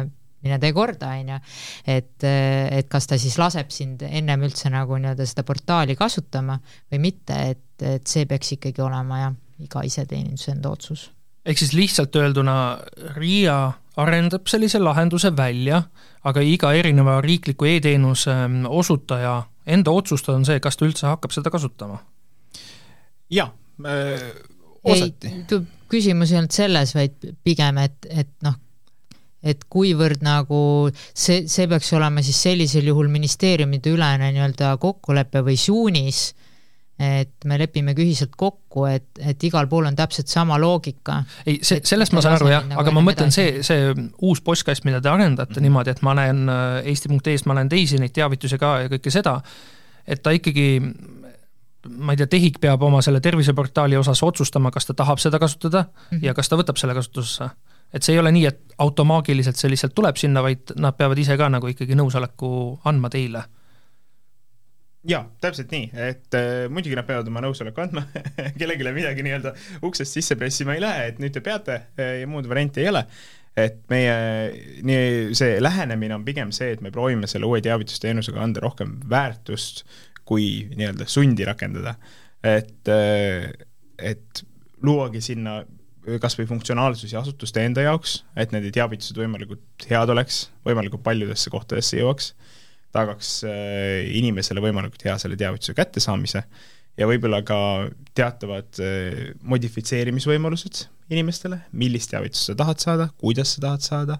[0.42, 1.36] mine tee korda, on ju,
[1.94, 6.56] et, et kas ta siis laseb sind ennem üldse nagu nii-öelda seda portaali kasutama
[6.90, 11.04] või mitte, et, et see peaks ikkagi olema jah, iga iseteeninduse enda otsus.
[11.46, 12.56] ehk siis lihtsalt öelduna
[13.14, 13.60] RIA
[13.96, 15.82] arendab sellise lahenduse välja,
[16.24, 21.34] aga iga erineva riikliku e-teenuse ähm, osutaja enda otsustada on see, kas ta üldse hakkab
[21.34, 22.00] seda kasutama?
[23.32, 23.48] jaa
[23.86, 24.26] äh,,
[24.84, 25.32] osati.
[25.92, 28.56] küsimus ei olnud selles, vaid pigem, et, et noh,
[29.42, 30.62] et kuivõrd nagu
[30.94, 36.30] see, see peaks olema siis sellisel juhul ministeeriumide ülene nii-öelda kokkulepe või suunis
[37.02, 41.22] et me lepimegi ühiselt kokku, et, et igal pool on täpselt sama loogika.
[41.46, 43.90] ei, see, sellest ma saan aru jah, aga ma mõtlen see, see
[44.22, 45.68] uus postkast, mida te arendate mm -hmm.
[45.68, 49.40] niimoodi, et ma näen äh, Eesti.ee-st, ma näen teisi neid teavitusi ka ja kõike seda,
[50.06, 50.82] et ta ikkagi
[51.88, 55.82] ma ei tea, TEHIK peab oma selle terviseportaali osas otsustama, kas ta tahab seda kasutada
[55.82, 56.24] mm -hmm.
[56.26, 57.48] ja kas ta võtab selle kasutusse.
[57.92, 61.36] et see ei ole nii, et automaagiliselt see lihtsalt tuleb sinna, vaid nad peavad ise
[61.36, 63.42] ka nagu ikkagi nõusoleku andma teile
[65.08, 68.04] jaa, täpselt nii, et äh, muidugi nad peavad oma nõusoleku andma
[68.58, 69.54] kellelegi midagi nii-öelda
[69.86, 73.04] uksest sisse pressima ei lähe, et nüüd te peate äh, ja muud varianti ei ole.
[73.58, 74.12] et meie
[74.88, 79.82] nii see lähenemine on pigem see, et me proovime selle uue teavitusteenusega anda rohkem väärtust,
[80.24, 81.96] kui nii-öelda sundi rakendada.
[82.42, 83.50] et, äh,
[83.98, 84.46] et
[84.82, 85.62] luuagi sinna
[86.22, 92.00] kas või funktsionaalsusi asutuste enda jaoks, et nende teavitused võimalikult head oleks, võimalikult paljudesse kohtadesse
[92.00, 92.32] jõuaks
[92.92, 96.44] tagaks äh, inimesele võimalikult hea selle teavituse kättesaamise
[97.00, 97.58] ja võib-olla ka
[98.14, 98.76] teatavad
[99.48, 104.18] modifitseerimisvõimalused inimestele, millist teavitust sa tahad saada, kuidas sa tahad saada,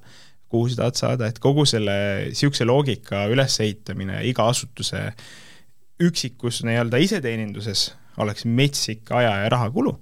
[0.53, 1.95] kuhu sa tahad saada, et kogu selle
[2.31, 5.03] niisuguse loogika ülesehitamine iga asutuse
[6.03, 7.91] üksikus nii-öelda iseteeninduses
[8.23, 9.95] oleks metsik aja ja rahakulu.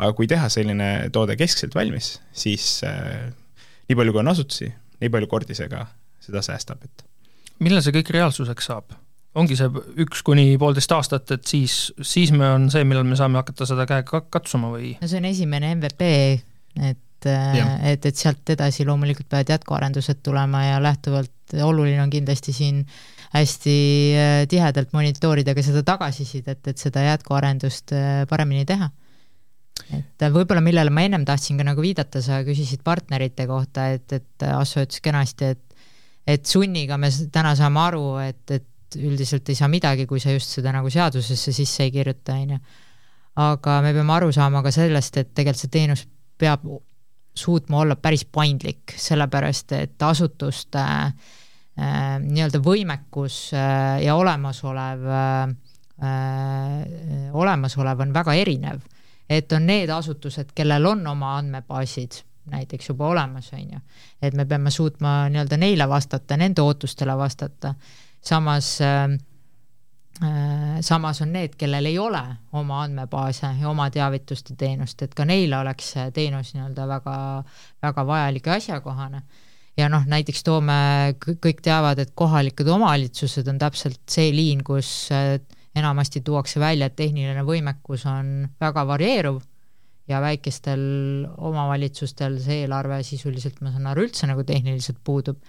[0.00, 3.28] aga kui teha selline toode keskselt valmis, siis äh,
[3.88, 4.70] nii palju, kui on asutusi,
[5.02, 5.82] nii palju kordi see ka
[6.24, 7.04] seda säästab, et
[7.64, 8.96] millal see kõik reaalsuseks saab?
[9.38, 9.68] ongi see
[10.02, 13.86] üks kuni poolteist aastat, et siis, siis me on see, millal me saame hakata seda
[13.86, 14.96] käega katsuma või?
[14.98, 16.08] no see on esimene MVP,
[16.90, 17.60] et, äh,
[17.92, 22.82] et, et sealt edasi loomulikult peavad jätkuarendused tulema ja lähtuvalt oluline on kindlasti siin
[23.30, 23.76] hästi
[24.18, 28.90] äh, tihedalt monitoorida ka seda tagasisidet, et seda jätkuarendust äh, paremini teha.
[29.94, 34.50] et võib-olla, millele ma ennem tahtsin ka nagu viidata, sa küsisid partnerite kohta, et, et
[34.50, 35.69] Asso ütles kenasti, et
[36.26, 40.56] et sunniga me täna saame aru, et, et üldiselt ei saa midagi, kui sa just
[40.56, 42.60] seda nagu seadusesse sisse ei kirjuta, on ju.
[43.40, 46.06] aga me peame aru saama ka sellest, et tegelikult see teenus
[46.40, 46.64] peab
[47.36, 51.12] suutma olla päris paindlik, sellepärast et asutuste äh,
[52.24, 55.52] nii-öelda võimekus äh, ja olemasolev äh,,
[56.00, 58.80] äh olemasolev on väga erinev.
[59.30, 63.80] et on need asutused, kellel on oma andmebaasid näiteks juba olemas, on ju.
[64.22, 67.74] et me peame suutma nii-öelda neile vastata, nende ootustele vastata
[68.20, 69.18] samas äh,
[70.22, 72.22] äh, samas on need, kellel ei ole
[72.52, 77.14] oma andmebaase ja oma teavituste teenust, et ka neile oleks see teenus nii-öelda väga,
[77.82, 79.22] väga vajalik ja asjakohane.
[79.76, 80.74] ja noh, näiteks toome,
[81.24, 85.38] kõik teavad, et kohalikud omavalitsused on täpselt see liin, kus äh,
[85.76, 89.40] enamasti tuuakse välja, et tehniline võimekus on väga varieeruv
[90.10, 90.82] ja väikestel
[91.38, 95.40] omavalitsustel see eelarve sisuliselt, ma saan aru, üldse nagu tehniliselt puudub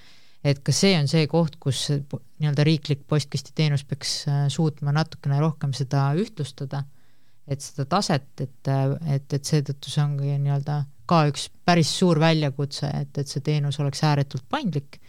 [0.43, 5.73] et kas see on see koht, kus nii-öelda riiklik postkastiteenus peaks äh, suutma natukene rohkem
[5.77, 6.83] seda ühtlustada,
[7.47, 12.21] et seda taset, et, äh, et, et seetõttu see ongi nii-öelda ka üks päris suur
[12.21, 14.99] väljakutse, et, et see teenus oleks ääretult paindlik.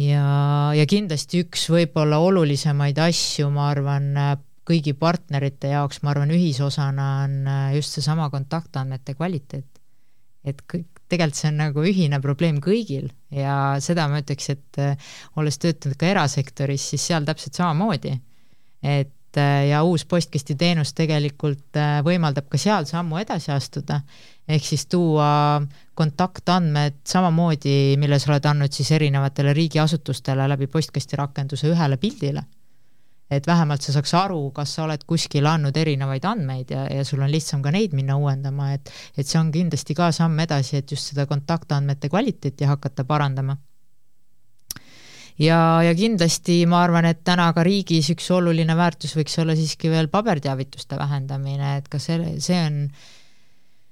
[0.00, 4.12] ja, ja kindlasti üks võib-olla olulisemaid asju, ma arvan,
[4.66, 9.68] kõigi partnerite jaoks, ma arvan, ühisosana on äh, just seesama kontaktandmete kvaliteet.
[10.46, 15.12] et kõik, tegelikult see on nagu ühine probleem kõigil ja seda ma ütleks, et äh,
[15.38, 18.16] olles töötanud ka erasektoris, siis seal täpselt samamoodi.
[18.82, 24.00] et äh, ja uus postkastiteenus tegelikult äh, võimaldab ka seal sammu edasi astuda,
[24.48, 25.62] ehk siis tuua
[25.94, 32.46] kontaktandmed samamoodi, mille sa oled andnud siis erinevatele riigiasutustele läbi postkasti rakenduse ühele pildile
[33.30, 37.24] et vähemalt sa saaks aru, kas sa oled kuskil andnud erinevaid andmeid ja, ja sul
[37.26, 40.92] on lihtsam ka neid minna uuendama, et et see on kindlasti ka samm edasi, et
[40.92, 43.56] just seda kontaktandmete kvaliteeti hakata parandama.
[45.42, 49.90] ja, ja kindlasti ma arvan, et täna ka riigis üks oluline väärtus võiks olla siiski
[49.90, 52.82] veel paberteavituste vähendamine, et ka see, see on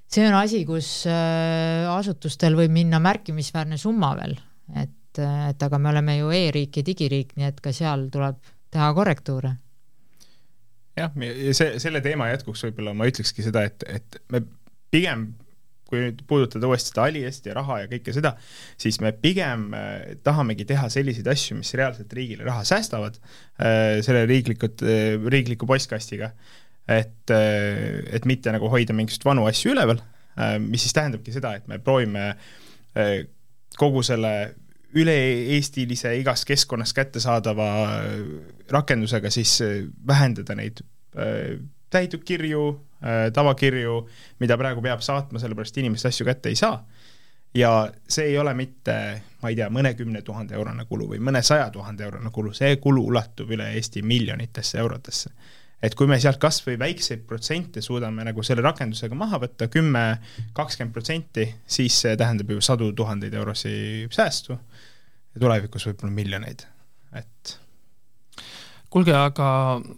[0.07, 4.39] see on asi, kus äh, asutustel võib minna märkimisväärne summa veel,
[4.79, 8.39] et, et aga me oleme ju e-riik ja digiriik, nii et ka seal tuleb
[8.75, 9.55] teha korrektuure.
[10.99, 14.43] jah, ja see, selle teema jätkuks võib-olla ma ütlekski seda, et, et me
[14.93, 15.31] pigem
[15.85, 18.33] kui nüüd puudutada uuesti seda Aliest ja raha ja kõike seda,
[18.81, 24.25] siis me pigem äh, tahamegi teha selliseid asju, mis reaalselt riigile raha säästavad äh, selle
[24.29, 26.33] riiklikud, äh, riikliku postkastiga.
[26.85, 29.97] et, et mitte nagu hoida mingisuguseid vanu asju üleval,
[30.61, 32.27] mis siis tähendabki seda, et me proovime
[33.81, 34.33] kogu selle
[34.95, 37.69] üle-eestilise igas keskkonnas kättesaadava
[38.71, 40.79] rakendusega siis äh, vähendada neid
[41.17, 42.67] äh, täidukirju,
[43.03, 43.97] äh, tavakirju,
[44.39, 46.85] mida praegu peab saatma, sellepärast inimesed asju kätte ei saa.
[47.55, 48.93] ja see ei ole mitte,
[49.41, 53.53] ma ei tea, mõnekümne tuhande eurone kulu või mõnesaja tuhande eurone kulu, see kulu ulatub
[53.55, 55.29] üle Eesti miljonitesse eurodesse.
[55.83, 60.17] et kui me sealt kas või väikseid protsente suudame nagu selle rakendusega maha võtta, kümme,
[60.53, 64.59] kakskümmend protsenti, siis see tähendab ju sadu tuhandeid eurosid säästu
[65.35, 66.65] ja tulevikus võib-olla miljoneid,
[67.19, 67.59] et
[68.95, 69.47] kuulge, aga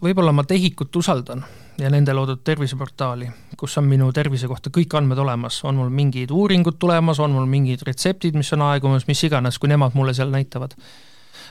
[0.02, 1.44] võib-olla ma TEHIK-ut usaldan
[1.78, 6.32] ja nende loodud terviseportaali, kus on minu tervise kohta kõik andmed olemas, on mul mingid
[6.34, 10.34] uuringud tulemas, on mul mingid retseptid, mis on aegumas, mis iganes, kui nemad mulle seal
[10.34, 10.74] näitavad.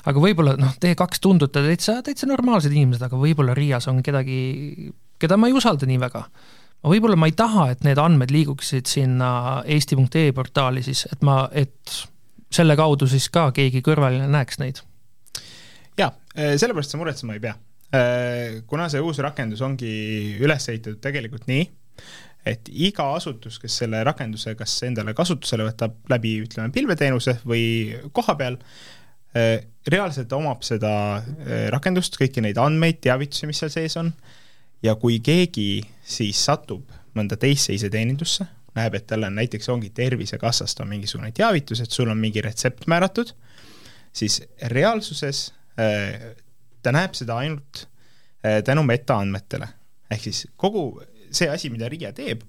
[0.08, 5.40] aga võib-olla noh, T2 tundute täitsa, täitsa normaalsed inimesed, aga võib-olla Riias on kedagi, keda
[5.40, 6.26] ma ei usalda nii väga.
[6.88, 11.96] Võib-olla ma ei taha, et need andmed liiguksid sinna eesti.ee portaali siis, et ma, et
[12.54, 14.84] selle kaudu siis ka keegi kõrvaline näeks neid?
[15.98, 17.56] jaa, äh, sellepärast sa muretsema ei pea.
[17.96, 19.90] Äh, kuna see uus rakendus ongi
[20.44, 21.64] üles ehitatud tegelikult nii,
[22.48, 27.64] et iga asutus, kes selle rakenduse kas endale kasutusele võtab läbi, ütleme, pilveteenuse või
[28.16, 28.60] koha peal,
[29.36, 29.56] äh,
[29.88, 30.92] reaalselt omab seda
[31.72, 34.12] rakendust, kõiki neid andmeid, teavitusi, mis seal sees on,
[34.84, 38.46] ja kui keegi siis satub mõnda teisse iseteenindusse,
[38.78, 42.88] näeb, et tal on näiteks, ongi Tervisekassast on mingisugune teavitus, et sul on mingi retsept
[42.88, 43.34] määratud,
[44.14, 44.42] siis
[44.74, 45.48] reaalsuses
[45.80, 46.32] äh,
[46.84, 49.68] ta näeb seda ainult äh, tänu metaandmetele.
[50.12, 51.02] ehk siis kogu
[51.32, 52.44] see asi, mida RIA teeb,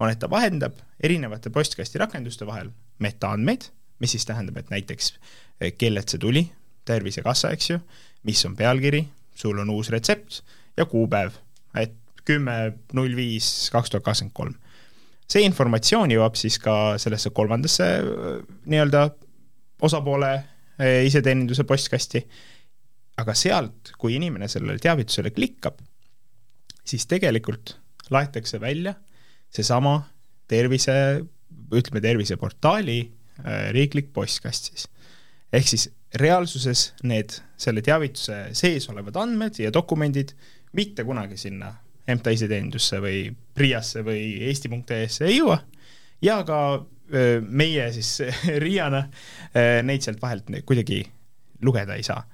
[0.00, 2.70] on, et ta vahendab erinevate postkasti rakenduste vahel
[3.04, 3.68] metaandmeid,
[4.00, 6.46] mis siis tähendab, et näiteks äh, kellelt see tuli,
[6.84, 7.78] Tervisekassa, eks ju,
[8.28, 10.42] mis on pealkiri, sul on uus retsept
[10.76, 11.38] ja kuupäev,
[11.80, 11.94] et
[12.28, 14.56] kümme null viis kaks tuhat kakskümmend kolm.
[15.30, 17.86] See informatsioon jõuab siis ka sellesse kolmandasse
[18.70, 19.06] nii-öelda
[19.84, 20.32] osapoole
[21.06, 22.20] iseteeninduse postkasti,
[23.22, 25.78] aga sealt, kui inimene sellele teavitusele klikkab,
[26.84, 27.76] siis tegelikult
[28.10, 28.94] laetakse välja
[29.54, 30.00] seesama
[30.50, 30.96] tervise,
[31.72, 32.98] ütleme terviseportaali
[33.74, 34.88] riiklik postkast siis.
[35.54, 35.88] ehk siis
[36.20, 40.34] reaalsuses need selle teavituse sees olevad andmed ja dokumendid
[40.74, 41.72] mitte kunagi sinna
[42.10, 45.60] MTA iseteenindusse või PRIA-sse või eesti.ee-sse ei jõua
[46.24, 46.58] ja ka
[47.48, 48.18] meie siis
[48.64, 49.04] RIA-na
[49.84, 51.02] neid sealt vahelt kuidagi
[51.64, 52.24] lugeda ei saa.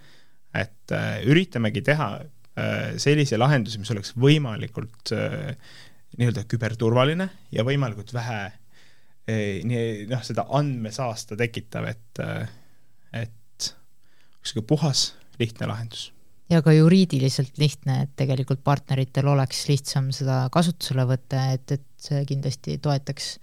[0.54, 0.92] et
[1.30, 2.08] üritamegi teha
[2.98, 8.40] sellise lahenduse, mis oleks võimalikult nii-öelda küberturvaline ja võimalikult vähe
[9.70, 12.22] nii noh, seda andmesaasta tekitav, et,
[13.14, 13.70] et
[14.40, 15.04] niisugune puhas,
[15.38, 16.08] lihtne lahendus
[16.50, 22.24] ja ka juriidiliselt lihtne, et tegelikult partneritel oleks lihtsam seda kasutusele võtta, et, et see
[22.28, 23.36] kindlasti toetaks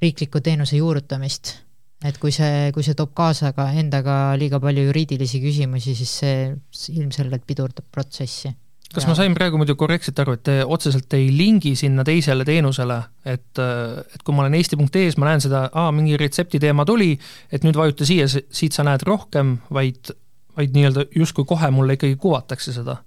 [0.00, 1.58] riikliku teenuse juurutamist.
[2.00, 6.94] et kui see, kui see toob kaasa ka endaga liiga palju juriidilisi küsimusi, siis see
[6.96, 8.54] ilmselgelt pidurdab protsessi.
[8.94, 9.10] kas ja.
[9.10, 13.60] ma sain praegu muidu korrektselt aru, et te otseselt ei lingi sinna teisele teenusele, et,
[13.60, 17.12] et kui ma olen eesti.ee-s, ma näen seda, aa, mingi retsepti teema tuli,
[17.52, 20.14] et nüüd vajuta siia, siit sa näed rohkem, vaid
[20.60, 23.00] vaid nii-öelda justkui kohe mulle ikkagi kuvatakse seda?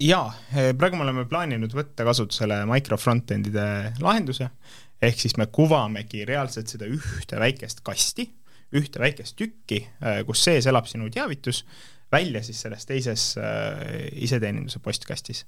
[0.00, 3.64] jaa, eh, praegu me oleme plaaninud võtta kasutusele micro front-end'ide
[4.00, 4.48] lahenduse,
[5.02, 8.24] ehk siis me kuvamegi reaalselt seda ühte väikest kasti,
[8.76, 11.64] ühte väikest tükki, eh, kus sees elab sinu teavitus,
[12.12, 15.44] välja siis selles teises äh, iseteeninduse postkastis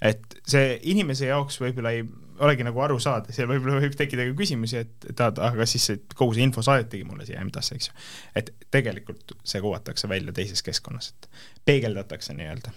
[0.00, 2.04] et see inimese jaoks võib-olla ei
[2.44, 5.98] olegi nagu aru saada, seal võib-olla võib tekkida ka küsimusi, et, et aga siis see,
[6.16, 7.96] kogu see info saadetigi mulle siia MTAS-e, eks ju.
[8.40, 11.28] et tegelikult see kuvatakse välja teises keskkonnas, et
[11.68, 12.72] peegeldatakse nii-öelda.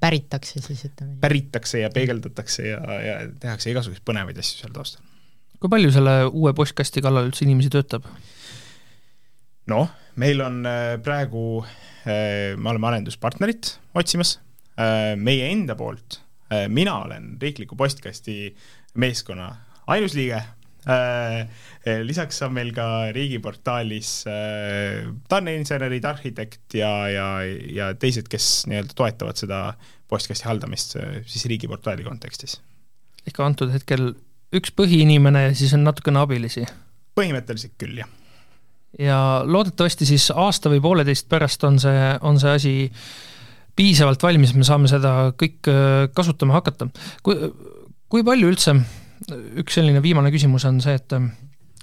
[0.00, 1.20] päritakse siis, ütleme nii.
[1.24, 5.04] päritakse ja peegeldatakse ja, ja tehakse igasuguseid põnevaid asju seal taustal.
[5.60, 8.08] kui palju selle uue postkasti kallal üldse inimesi töötab?
[9.68, 11.44] noh, meil on äh, praegu,
[12.08, 14.38] äh, me oleme arenduspartnerit otsimas,
[14.80, 16.22] äh, meie enda poolt
[16.68, 18.54] mina olen riikliku postkasti
[18.96, 19.50] meeskonna
[19.88, 20.38] ainus liige,
[20.88, 24.12] äh, äh, lisaks on meil ka riigiportaalis
[25.28, 27.28] tarneinsenerid, arhitekt ja, ja,
[27.72, 29.62] ja teised, kes nii-öelda toetavad seda
[30.08, 30.96] postkasti haldamist
[31.28, 32.60] siis riigiportaali kontekstis.
[33.28, 34.12] ehk antud hetkel
[34.56, 36.64] üks põhiinimene ja siis on natukene abilisi?
[37.18, 38.08] põhimõtteliselt küll, jah.
[38.98, 42.76] ja loodetavasti siis aasta või pooleteist pärast on see, on see asi
[43.78, 46.88] piisavalt valmis, me saame seda kõik äh, kasutama hakata.
[47.22, 47.50] kui,
[48.10, 48.74] kui palju üldse,
[49.62, 51.14] üks selline viimane küsimus on see, et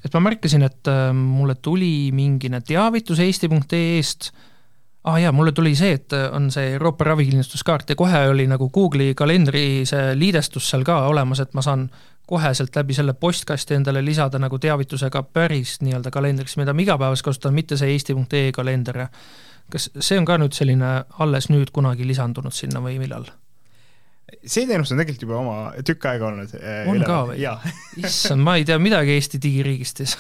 [0.06, 4.30] et ma märkasin, et äh, mulle tuli mingine teavitus eesti.ee-st,
[5.06, 8.72] aa ah, jaa, mulle tuli see, et on see Euroopa ravikindlustuskaart ja kohe oli nagu
[8.74, 11.88] Google'i kalendri see liidestus seal ka olemas, et ma saan
[12.26, 17.54] koheselt läbi selle postkasti endale lisada nagu teavitusega päris nii-öelda kalendriks, mida ma igapäevaselt kasutan,
[17.54, 19.08] mitte see eesti.ee kalender ja
[19.74, 20.92] kas see on ka nüüd selline
[21.22, 23.28] alles nüüd kunagi lisandunud sinna või millal?
[24.46, 26.54] see teenus on tegelikult juba oma tükk aega olnud.
[26.58, 27.44] Eh, on ka või?
[28.02, 30.16] issand, ma ei tea midagi Eesti digiriigist siis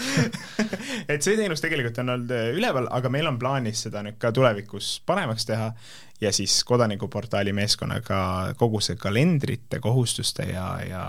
[1.11, 4.31] et see teenus tegelikult on olnud eh, üleval, aga meil on plaanis seda nüüd ka
[4.35, 5.71] tulevikus paremaks teha
[6.21, 8.19] ja siis kodanikuportaali meeskonnaga
[8.59, 11.03] kogu see kalendrite, kohustuste ja, ja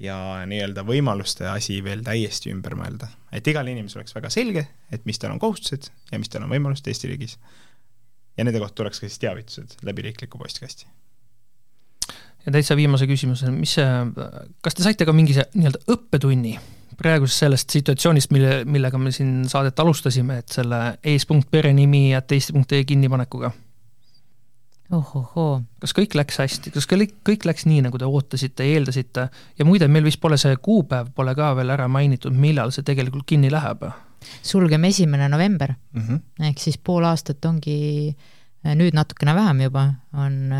[0.00, 0.16] ja
[0.48, 3.10] nii-öelda võimaluste asi veel täiesti ümber mõelda.
[3.32, 6.52] et igal inimesel oleks väga selge, et mis tal on kohustused ja mis tal on
[6.54, 7.38] võimalused Eesti riigis.
[8.36, 10.86] ja nende kohta tuleks ka siis teavitused läbi riikliku postkasti.
[12.46, 13.88] ja täitsa viimase küsimuse, mis see,
[14.60, 16.58] kas te saite ka mingi nii-öelda õppetunni
[17.00, 23.52] praegusest sellest situatsioonist, mille, millega me siin saadet alustasime, et selle ees.perenimi ja teist.ee kinnipanekuga
[24.92, 25.62] ohohoo.
[25.80, 29.28] kas kõik läks hästi, kas kõik, kõik läks nii, nagu te ootasite, eeldasite
[29.58, 33.26] ja muide, meil vist pole see kuupäev pole ka veel ära mainitud, millal see tegelikult
[33.30, 33.86] kinni läheb?
[34.42, 36.46] sulgeme esimene november mm, -hmm.
[36.50, 38.16] ehk siis pool aastat ongi
[38.76, 40.52] nüüd natukene vähem juba, on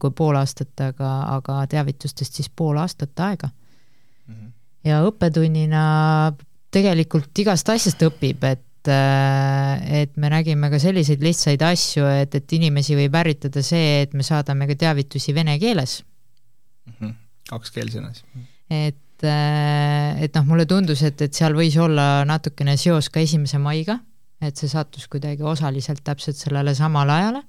[0.00, 4.34] kui pool aastat, aga, aga teavitustest siis pool aastat aega mm.
[4.34, 4.52] -hmm.
[4.84, 5.82] ja õppetunnina
[6.70, 12.56] tegelikult igast asjast õpib, et Äh, et me nägime ka selliseid lihtsaid asju, et, et
[12.58, 16.02] inimesi võib ärritada see, et me saadame ka teavitusi vene keeles.
[16.86, 16.92] mm.
[17.00, 17.14] -hmm.
[17.48, 18.24] kakskeelsena siis.
[18.70, 23.58] et, äh, et noh, mulle tundus, et, et seal võis olla natukene seos ka esimese
[23.58, 23.98] maiga,
[24.40, 27.42] et see sattus kuidagi osaliselt täpselt sellele samale ajale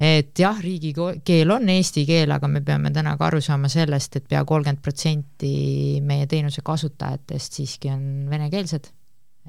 [0.00, 4.28] et jah, riigikeel on eesti keel, aga me peame täna ka aru saama sellest, et
[4.28, 8.88] pea kolmkümmend protsenti meie teenuse kasutajatest siiski on venekeelsed.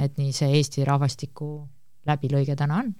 [0.01, 1.51] Et nii see Eesti rahvastiku
[2.09, 2.93] läbilõige täna on.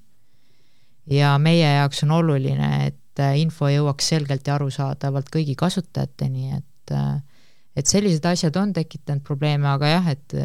[1.10, 6.98] ja meie jaoks on oluline, et info jõuaks selgelt ja arusaadavalt kõigi kasutajateni, et
[7.76, 10.36] et sellised asjad on tekitanud probleeme, aga jah, et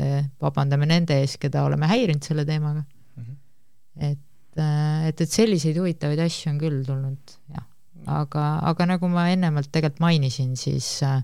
[0.40, 3.22] vabandame nende ees, keda oleme häirinud selle teemaga mm.
[3.22, 4.10] -hmm.
[4.10, 4.18] et
[4.56, 7.64] Äh, et, et selliseid huvitavaid asju on küll tulnud, jah.
[8.08, 11.20] aga, aga nagu ma ennemalt tegelikult mainisin, siis äh,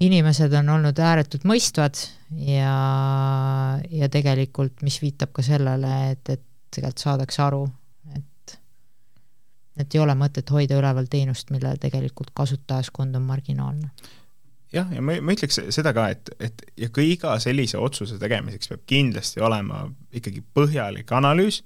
[0.00, 2.00] inimesed on olnud ääretult mõistvad
[2.46, 2.74] ja,
[3.90, 7.62] ja tegelikult, mis viitab ka sellele, et, et tegelikult saadakse aru,
[8.16, 8.58] et
[9.74, 13.88] et ei ole mõtet hoida üleval teenust, mille tegelikult kasutajaskond on marginaalne.
[14.74, 18.70] Jah, ja ma, ma ütleks seda ka, et, et ja ka iga sellise otsuse tegemiseks
[18.70, 19.84] peab kindlasti olema
[20.14, 21.62] ikkagi põhjalik analüüs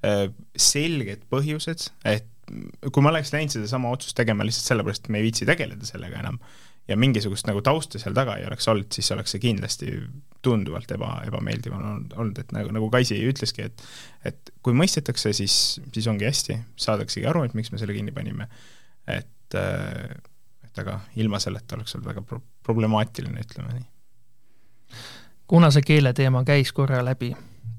[0.00, 2.28] Äh, selged põhjused, et
[2.88, 6.22] kui ma oleks läinud sedasama otsust tegema lihtsalt sellepärast, et me ei viitsi tegeleda sellega
[6.22, 6.38] enam
[6.88, 9.92] ja mingisugust nagu tausta seal taga ei oleks olnud, siis oleks see kindlasti
[10.42, 13.84] tunduvalt eba, ebameeldiv olnud, olnud, et nagu, nagu Kaisi ütleski, et
[14.24, 15.54] et kui mõistetakse, siis,
[15.92, 18.48] siis ongi hästi, saadaksegi aru, et miks me selle kinni panime.
[19.06, 20.16] et, äh,
[20.64, 23.86] et aga ilma selleta oleks olnud väga pro-, problemaatiline, ütleme nii.
[25.46, 27.34] kuna see keeleteema käis korra läbi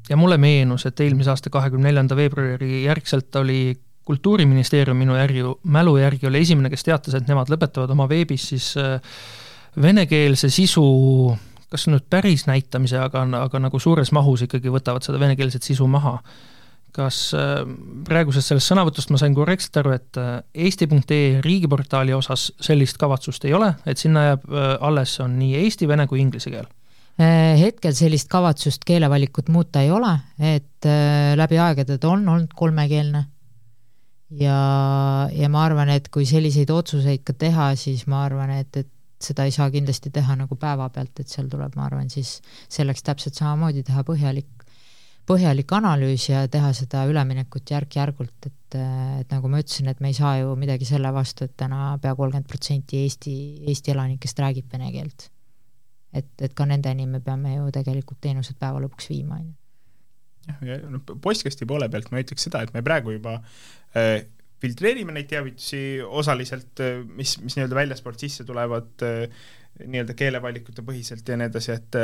[0.10, 3.76] ja mulle meenus, et eelmise aasta kahekümne neljanda veebruari järgselt oli
[4.06, 8.74] kultuuriministeerium minu järgi, mälu järgi oli esimene, kes teatas, et nemad lõpetavad oma veebis siis
[8.82, 8.98] äh,
[9.82, 10.86] venekeelse sisu
[11.72, 16.20] kas nüüd päris näitamise, aga, aga nagu suures mahus ikkagi võtavad seda venekeelset sisu maha.
[16.92, 17.62] kas äh,
[18.04, 23.54] praegusest sellest sõnavõtust ma sain korrektselt aru, et äh, eesti.ee riigiportaali osas sellist kavatsust ei
[23.56, 24.44] ole, et sinna jääb
[24.84, 26.68] alles, on nii eesti, vene kui inglise keel?
[27.22, 30.88] Hetkel sellist kavatsust keelevalikut muuta ei ole, et
[31.38, 33.24] läbi aegade ta on olnud kolmekeelne.
[34.40, 34.58] Ja,
[35.34, 38.90] ja ma arvan, et kui selliseid otsuseid ka teha, siis ma arvan, et, et
[39.22, 42.40] seda ei saa kindlasti teha nagu päevapealt, et seal tuleb, ma arvan, siis
[42.72, 44.50] selleks täpselt samamoodi teha põhjalik,
[45.30, 48.80] põhjalik analüüs ja teha seda üleminekut järk-järgult, et,
[49.22, 52.16] et nagu ma ütlesin, et me ei saa ju midagi selle vastu, et täna pea
[52.18, 53.36] kolmkümmend protsenti Eesti,
[53.70, 55.30] Eesti elanikest räägib vene keelt
[56.14, 59.54] et, et ka nendeni me peame ju tegelikult teenused päeva lõpuks viima, on ju.
[60.48, 63.40] jah, ja no postkasti poole pealt ma ütleks seda, et me praegu juba
[64.62, 69.44] filtreerime neid teavitusi osaliselt, äh, mis, mis nii-öelda väljaspoolt sisse tulevad äh,
[69.82, 71.96] nii-öelda keelevalikute põhiselt ja nii edasi, et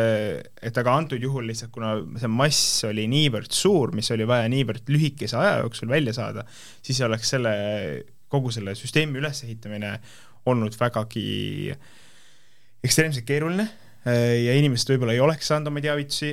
[0.65, 4.87] et aga antud juhul lihtsalt, kuna see mass oli niivõrd suur, mis oli vaja niivõrd
[4.89, 6.45] lühikese aja jooksul välja saada,
[6.81, 7.51] siis oleks selle,
[8.31, 9.97] kogu selle süsteemi ülesehitamine
[10.47, 11.27] olnud vägagi
[12.87, 13.67] ekstreemselt keeruline
[14.07, 16.31] Äh, ja inimesed võib-olla ei oleks saanud oma teavitusi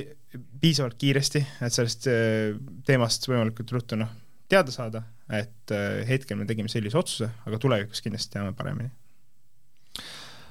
[0.61, 2.53] piisavalt kiiresti, et sellest äh,
[2.87, 4.11] teemast võimalikult ruttu noh,
[4.51, 8.91] teada saada, et äh, hetkel me tegime sellise otsuse, aga tulevikus kindlasti teame paremini.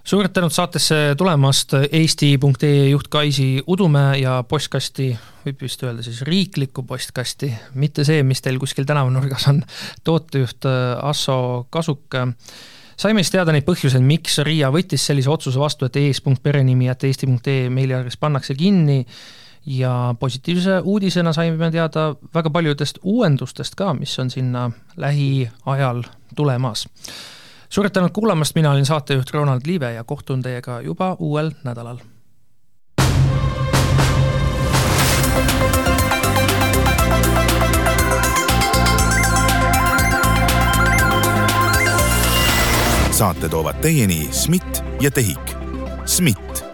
[0.05, 5.07] Suured tänud saatesse tulemast, eesti.ee juht Kaisi Udumäe ja postkasti,
[5.47, 7.49] võib vist öelda siis riiklikku postkasti,
[7.81, 9.63] mitte see, mis teil kuskil tänavanurgas on,
[10.05, 10.69] tootejuht
[11.01, 11.39] Asso
[11.73, 12.19] Kasuk
[13.01, 17.71] saime siis teada neid põhjuseid, miks RIA võttis sellise otsuse vastu, et ees.perenimi at eesti.ee
[17.73, 19.03] meiliaadress pannakse kinni
[19.67, 26.03] ja positiivse uudisena saime teada väga paljudest uuendustest ka, mis on sinna lähiajal
[26.37, 26.89] tulemas.
[27.69, 31.99] suured tänud kuulamast, mina olin saatejuht Ronald Liive ja kohtun teiega juba uuel nädalal
[43.15, 45.57] saate toovad teieni SMIT ja TEHIK.
[46.07, 46.65] SMIT,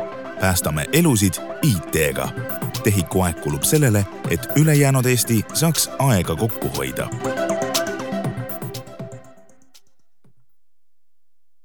[0.41, 2.60] päästame elusid IT-ga.
[2.81, 7.09] TEHIK-u aeg kulub sellele, et ülejäänud Eesti saaks aega kokku hoida